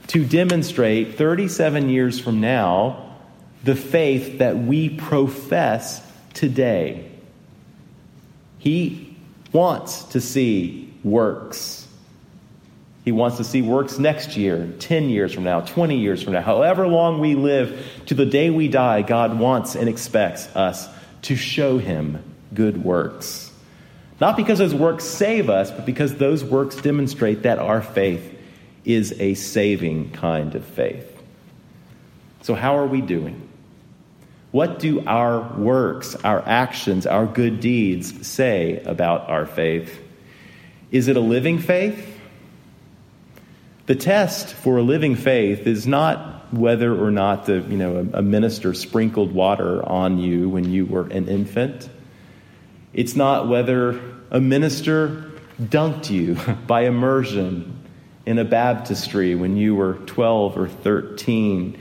to 0.07 0.25
demonstrate 0.25 1.17
37 1.17 1.87
years 1.87 2.19
from 2.19 2.41
now 2.41 3.15
the 3.63 3.75
faith 3.75 4.39
that 4.39 4.57
we 4.57 4.89
profess 4.89 6.05
today. 6.33 7.09
He 8.57 9.10
wants 9.51 10.03
to 10.05 10.21
see 10.21 10.93
works. 11.03 11.87
He 13.03 13.11
wants 13.11 13.37
to 13.37 13.43
see 13.43 13.61
works 13.61 13.97
next 13.97 14.37
year, 14.37 14.71
10 14.79 15.09
years 15.09 15.33
from 15.33 15.43
now, 15.43 15.61
20 15.61 15.97
years 15.97 16.21
from 16.21 16.33
now, 16.33 16.41
however 16.41 16.87
long 16.87 17.19
we 17.19 17.35
live 17.35 18.01
to 18.07 18.13
the 18.13 18.25
day 18.25 18.49
we 18.49 18.67
die, 18.67 19.01
God 19.01 19.39
wants 19.39 19.75
and 19.75 19.89
expects 19.89 20.47
us 20.55 20.87
to 21.23 21.35
show 21.35 21.79
Him 21.79 22.23
good 22.53 22.83
works. 22.83 23.51
Not 24.19 24.37
because 24.37 24.59
those 24.59 24.75
works 24.75 25.03
save 25.03 25.49
us, 25.49 25.71
but 25.71 25.85
because 25.85 26.15
those 26.15 26.43
works 26.43 26.75
demonstrate 26.75 27.41
that 27.43 27.57
our 27.57 27.81
faith 27.81 28.37
is 28.85 29.19
a 29.19 29.33
saving 29.33 30.11
kind 30.11 30.53
of 30.53 30.63
faith. 30.63 31.07
So, 32.43 32.53
how 32.53 32.77
are 32.77 32.85
we 32.85 33.01
doing? 33.01 33.47
What 34.51 34.79
do 34.79 35.03
our 35.05 35.41
works, 35.57 36.15
our 36.15 36.43
actions, 36.45 37.05
our 37.05 37.25
good 37.25 37.61
deeds 37.61 38.27
say 38.27 38.81
about 38.85 39.29
our 39.29 39.45
faith? 39.45 39.97
Is 40.91 41.07
it 41.07 41.15
a 41.15 41.21
living 41.21 41.59
faith? 41.59 42.19
The 43.85 43.95
test 43.95 44.53
for 44.53 44.77
a 44.77 44.81
living 44.81 45.15
faith 45.15 45.67
is 45.67 45.87
not 45.87 46.53
whether 46.53 46.93
or 46.93 47.11
not 47.11 47.45
the, 47.45 47.61
you 47.61 47.77
know, 47.77 48.09
a, 48.13 48.21
minister 48.21 48.73
sprinkled 48.73 49.33
water 49.33 49.87
on 49.87 50.19
you 50.19 50.49
when 50.49 50.69
you 50.69 50.85
were 50.85 51.07
an 51.07 51.29
infant. 51.29 51.89
It's 52.93 53.15
not 53.15 53.47
whether 53.47 54.01
a 54.29 54.41
minister 54.41 55.31
dunked 55.61 56.09
you 56.09 56.35
by 56.67 56.81
immersion 56.81 57.79
in 58.25 58.37
a 58.37 58.45
baptistry 58.45 59.33
when 59.33 59.55
you 59.55 59.75
were 59.75 59.93
12 59.93 60.57
or 60.57 60.67
13. 60.67 61.77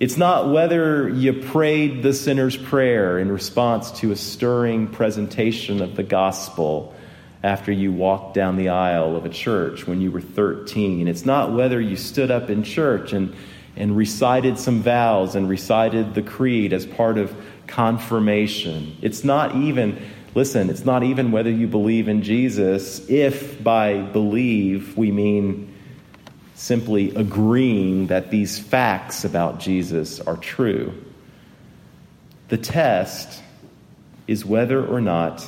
It's 0.00 0.16
not 0.16 0.50
whether 0.50 1.10
you 1.10 1.34
prayed 1.34 2.02
the 2.02 2.14
sinner's 2.14 2.56
prayer 2.56 3.18
in 3.18 3.30
response 3.30 3.90
to 4.00 4.12
a 4.12 4.16
stirring 4.16 4.88
presentation 4.88 5.82
of 5.82 5.94
the 5.94 6.02
gospel 6.02 6.94
after 7.42 7.70
you 7.70 7.92
walked 7.92 8.32
down 8.32 8.56
the 8.56 8.70
aisle 8.70 9.14
of 9.14 9.26
a 9.26 9.28
church 9.28 9.86
when 9.86 10.00
you 10.00 10.10
were 10.10 10.22
13. 10.22 11.06
It's 11.06 11.26
not 11.26 11.52
whether 11.52 11.78
you 11.78 11.96
stood 11.96 12.30
up 12.30 12.48
in 12.48 12.62
church 12.62 13.12
and, 13.12 13.36
and 13.76 13.94
recited 13.94 14.58
some 14.58 14.80
vows 14.80 15.34
and 15.34 15.46
recited 15.46 16.14
the 16.14 16.22
creed 16.22 16.72
as 16.72 16.86
part 16.86 17.18
of 17.18 17.34
confirmation. 17.66 18.96
It's 19.02 19.22
not 19.22 19.54
even, 19.54 20.00
listen, 20.34 20.70
it's 20.70 20.86
not 20.86 21.02
even 21.02 21.30
whether 21.30 21.50
you 21.50 21.66
believe 21.66 22.08
in 22.08 22.22
Jesus, 22.22 23.06
if 23.10 23.62
by 23.62 24.00
believe 24.00 24.96
we 24.96 25.10
mean 25.10 25.69
simply 26.60 27.14
agreeing 27.14 28.08
that 28.08 28.30
these 28.30 28.58
facts 28.58 29.24
about 29.24 29.60
Jesus 29.60 30.20
are 30.20 30.36
true. 30.36 30.92
The 32.48 32.58
test 32.58 33.42
is 34.26 34.44
whether 34.44 34.84
or 34.84 35.00
not 35.00 35.42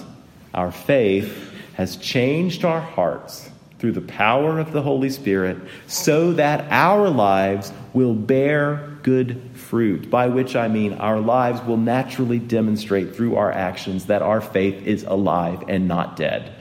our 0.54 0.72
faith 0.72 1.52
has 1.74 1.96
changed 1.98 2.64
our 2.64 2.80
hearts 2.80 3.50
through 3.78 3.92
the 3.92 4.00
power 4.00 4.58
of 4.58 4.72
the 4.72 4.80
Holy 4.80 5.10
Spirit 5.10 5.58
so 5.86 6.32
that 6.32 6.72
our 6.72 7.10
lives 7.10 7.70
will 7.92 8.14
bear 8.14 8.96
good 9.02 9.50
fruit, 9.52 10.08
by 10.08 10.28
which 10.28 10.56
I 10.56 10.68
mean 10.68 10.94
our 10.94 11.20
lives 11.20 11.60
will 11.60 11.76
naturally 11.76 12.38
demonstrate 12.38 13.14
through 13.14 13.36
our 13.36 13.52
actions 13.52 14.06
that 14.06 14.22
our 14.22 14.40
faith 14.40 14.86
is 14.86 15.02
alive 15.02 15.64
and 15.68 15.86
not 15.86 16.16
dead. 16.16 16.54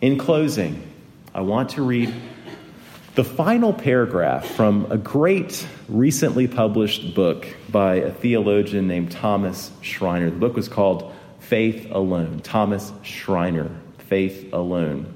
In 0.00 0.18
closing, 0.18 0.88
I 1.34 1.40
want 1.40 1.70
to 1.70 1.82
read 1.82 2.14
the 3.14 3.24
final 3.24 3.72
paragraph 3.72 4.44
from 4.44 4.90
a 4.90 4.98
great 4.98 5.66
recently 5.88 6.48
published 6.48 7.14
book 7.14 7.46
by 7.70 7.96
a 7.96 8.10
theologian 8.10 8.88
named 8.88 9.12
Thomas 9.12 9.70
Schreiner. 9.82 10.30
The 10.30 10.36
book 10.36 10.56
was 10.56 10.68
called 10.68 11.12
Faith 11.38 11.86
Alone. 11.92 12.40
Thomas 12.40 12.92
Schreiner, 13.02 13.70
Faith 13.98 14.52
Alone. 14.52 15.14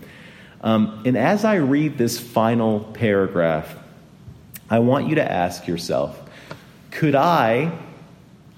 Um, 0.61 1.03
and 1.07 1.19
as 1.19 1.45
I 1.45 1.57
read 1.57 1.99
this 1.99 2.21
final 2.21 2.81
paragraph, 2.81 3.77
I 4.71 4.79
want 4.79 5.09
you 5.09 5.17
to 5.17 5.33
ask 5.33 5.67
yourself 5.67 6.21
could 6.93 7.15
I 7.15 7.77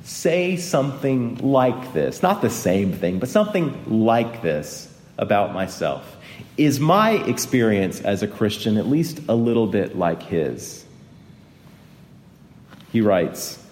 say 0.05 0.57
something 0.57 1.37
like 1.39 1.93
this? 1.93 2.23
Not 2.23 2.43
the 2.43 2.51
same 2.51 2.93
thing, 2.93 3.19
but 3.19 3.29
something 3.29 4.05
like 4.05 4.43
this 4.43 4.93
about 5.19 5.53
myself. 5.53 6.17
Is 6.57 6.81
my 6.81 7.13
experience 7.13 8.01
as 8.01 8.23
a 8.23 8.29
Christian 8.29 8.77
at 8.77 8.87
least 8.87 9.21
a 9.29 9.35
little 9.35 9.67
bit 9.67 9.97
like 9.97 10.23
his? 10.23 10.85
He 12.93 13.01
writes 13.01 13.65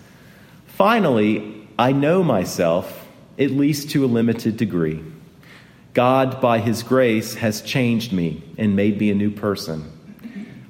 Finally, 0.66 1.68
I 1.78 1.92
know 1.92 2.22
myself, 2.22 3.06
at 3.38 3.50
least 3.50 3.90
to 3.90 4.04
a 4.04 4.06
limited 4.06 4.56
degree. 4.56 5.02
God, 5.94 6.40
by 6.40 6.60
His 6.60 6.84
grace, 6.84 7.34
has 7.34 7.60
changed 7.60 8.12
me 8.12 8.42
and 8.56 8.76
made 8.76 9.00
me 9.00 9.10
a 9.10 9.14
new 9.14 9.30
person. 9.30 9.92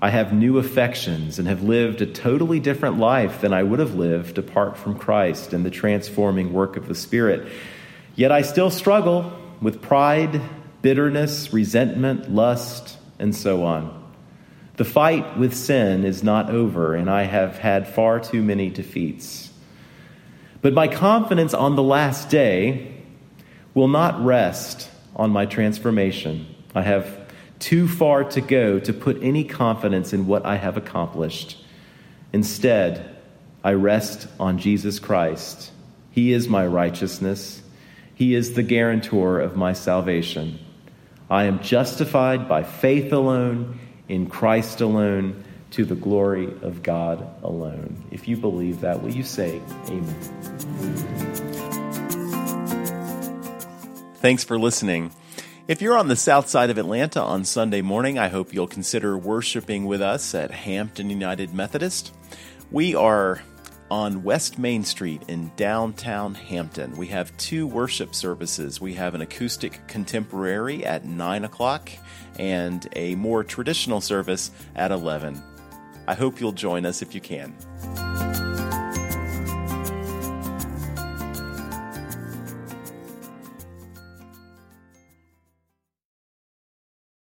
I 0.01 0.11
have 0.11 0.33
new 0.33 0.59
affections 0.59 1.39
and 1.39 1.49
have 1.49 1.63
lived 1.63 2.01
a 2.01 2.07
totally 2.07 2.61
different 2.61 2.99
life 2.99 3.41
than 3.41 3.53
I 3.53 3.63
would 3.63 3.81
have 3.81 3.95
lived 3.95 4.39
apart 4.39 4.79
from 4.79 4.99
Christ 4.99 5.53
and 5.53 5.67
the 5.67 5.71
transforming 5.71 6.53
work 6.53 6.77
of 6.77 6.89
the 6.89 6.95
Spirit. 6.95 7.49
Yet 8.15 8.33
I 8.33 8.43
still 8.43 8.71
struggle 8.71 9.33
with 9.61 9.83
pride 9.83 10.41
bitterness, 10.89 11.53
resentment, 11.53 12.31
lust, 12.31 12.97
and 13.19 13.37
so 13.37 13.63
on. 13.63 14.11
The 14.77 14.87
fight 14.87 15.37
with 15.37 15.55
sin 15.55 16.03
is 16.03 16.23
not 16.23 16.49
over, 16.49 16.95
and 16.95 17.11
I 17.11 17.25
have 17.25 17.59
had 17.59 17.87
far 17.87 18.19
too 18.19 18.43
many 18.43 18.71
defeats. 18.71 19.53
But 20.63 20.73
my 20.73 20.89
confidence 20.89 21.53
on 21.53 21.77
the 21.77 21.83
last 21.83 22.31
day 22.31 23.03
will 23.75 23.89
not 23.89 24.25
rest 24.25 24.91
on 25.15 25.31
my 25.31 25.45
transformation. 25.45 26.47
I 26.75 26.81
have 26.81 27.21
too 27.59 27.87
far 27.87 28.25
to 28.25 28.41
go 28.41 28.81
to 28.81 28.93
put 28.95 29.23
any 29.23 29.45
confidence 29.45 30.15
in 30.15 30.27
what 30.27 30.47
I 30.47 30.57
have 30.57 30.79
accomplished. 30.79 31.63
Instead, 32.33 33.15
I 33.63 33.75
rest 33.75 34.27
on 34.41 34.57
Jesus 34.57 35.01
Christ. 35.01 35.71
He 36.13 36.33
is 36.33 36.49
my 36.49 36.67
righteousness, 36.67 37.61
He 38.15 38.35
is 38.35 38.55
the 38.55 38.63
guarantor 38.63 39.39
of 39.39 39.55
my 39.55 39.75
salvation. 39.75 40.61
I 41.31 41.45
am 41.45 41.61
justified 41.61 42.49
by 42.49 42.63
faith 42.63 43.13
alone, 43.13 43.79
in 44.09 44.29
Christ 44.29 44.81
alone, 44.81 45.45
to 45.73 45.85
the 45.85 45.95
glory 45.95 46.47
of 46.63 46.83
God 46.83 47.29
alone. 47.43 48.03
If 48.11 48.27
you 48.29 48.39
believe 48.39 48.81
that, 48.81 49.03
will 49.03 49.15
you 49.15 49.23
say 49.23 49.61
amen? 49.89 50.15
Thanks 54.17 54.43
for 54.43 54.59
listening. 54.59 55.13
If 55.69 55.83
you're 55.83 55.99
on 55.99 56.09
the 56.09 56.17
south 56.17 56.49
side 56.49 56.71
of 56.71 56.79
Atlanta 56.79 57.21
on 57.21 57.45
Sunday 57.45 57.83
morning, 57.83 58.19
I 58.19 58.29
hope 58.29 58.55
you'll 58.55 58.67
consider 58.67 59.19
worshiping 59.19 59.85
with 59.85 60.01
us 60.01 60.35
at 60.35 60.51
Hampton 60.51 61.11
United 61.11 61.53
Methodist. 61.53 62.15
We 62.71 62.95
are 62.95 63.43
on 63.91 64.23
West 64.23 64.59
Main 64.59 64.85
Street 64.85 65.23
in 65.29 65.51
downtown 65.57 66.35
Hampton. 66.35 66.97
We 66.97 67.07
have 67.09 67.37
two 67.37 67.67
worship 67.67 68.15
services. 68.15 68.81
We 68.81 68.95
have 68.95 69.15
an 69.15 69.23
acoustic 69.23 69.87
contemporary 69.87 70.85
at 70.85 71.05
9 71.05 71.45
o'clock 71.45 71.91
and 72.39 72.87
a 72.97 73.15
more 73.17 73.45
traditional 73.45 74.01
service 74.01 74.51
at 74.77 74.91
11. 74.91 75.43
I 76.07 76.15
hope 76.15 76.41
you'll 76.41 76.53
join 76.53 76.87
us 76.87 77.03
if 77.03 77.15
you 77.15 77.21
can. 77.21 77.55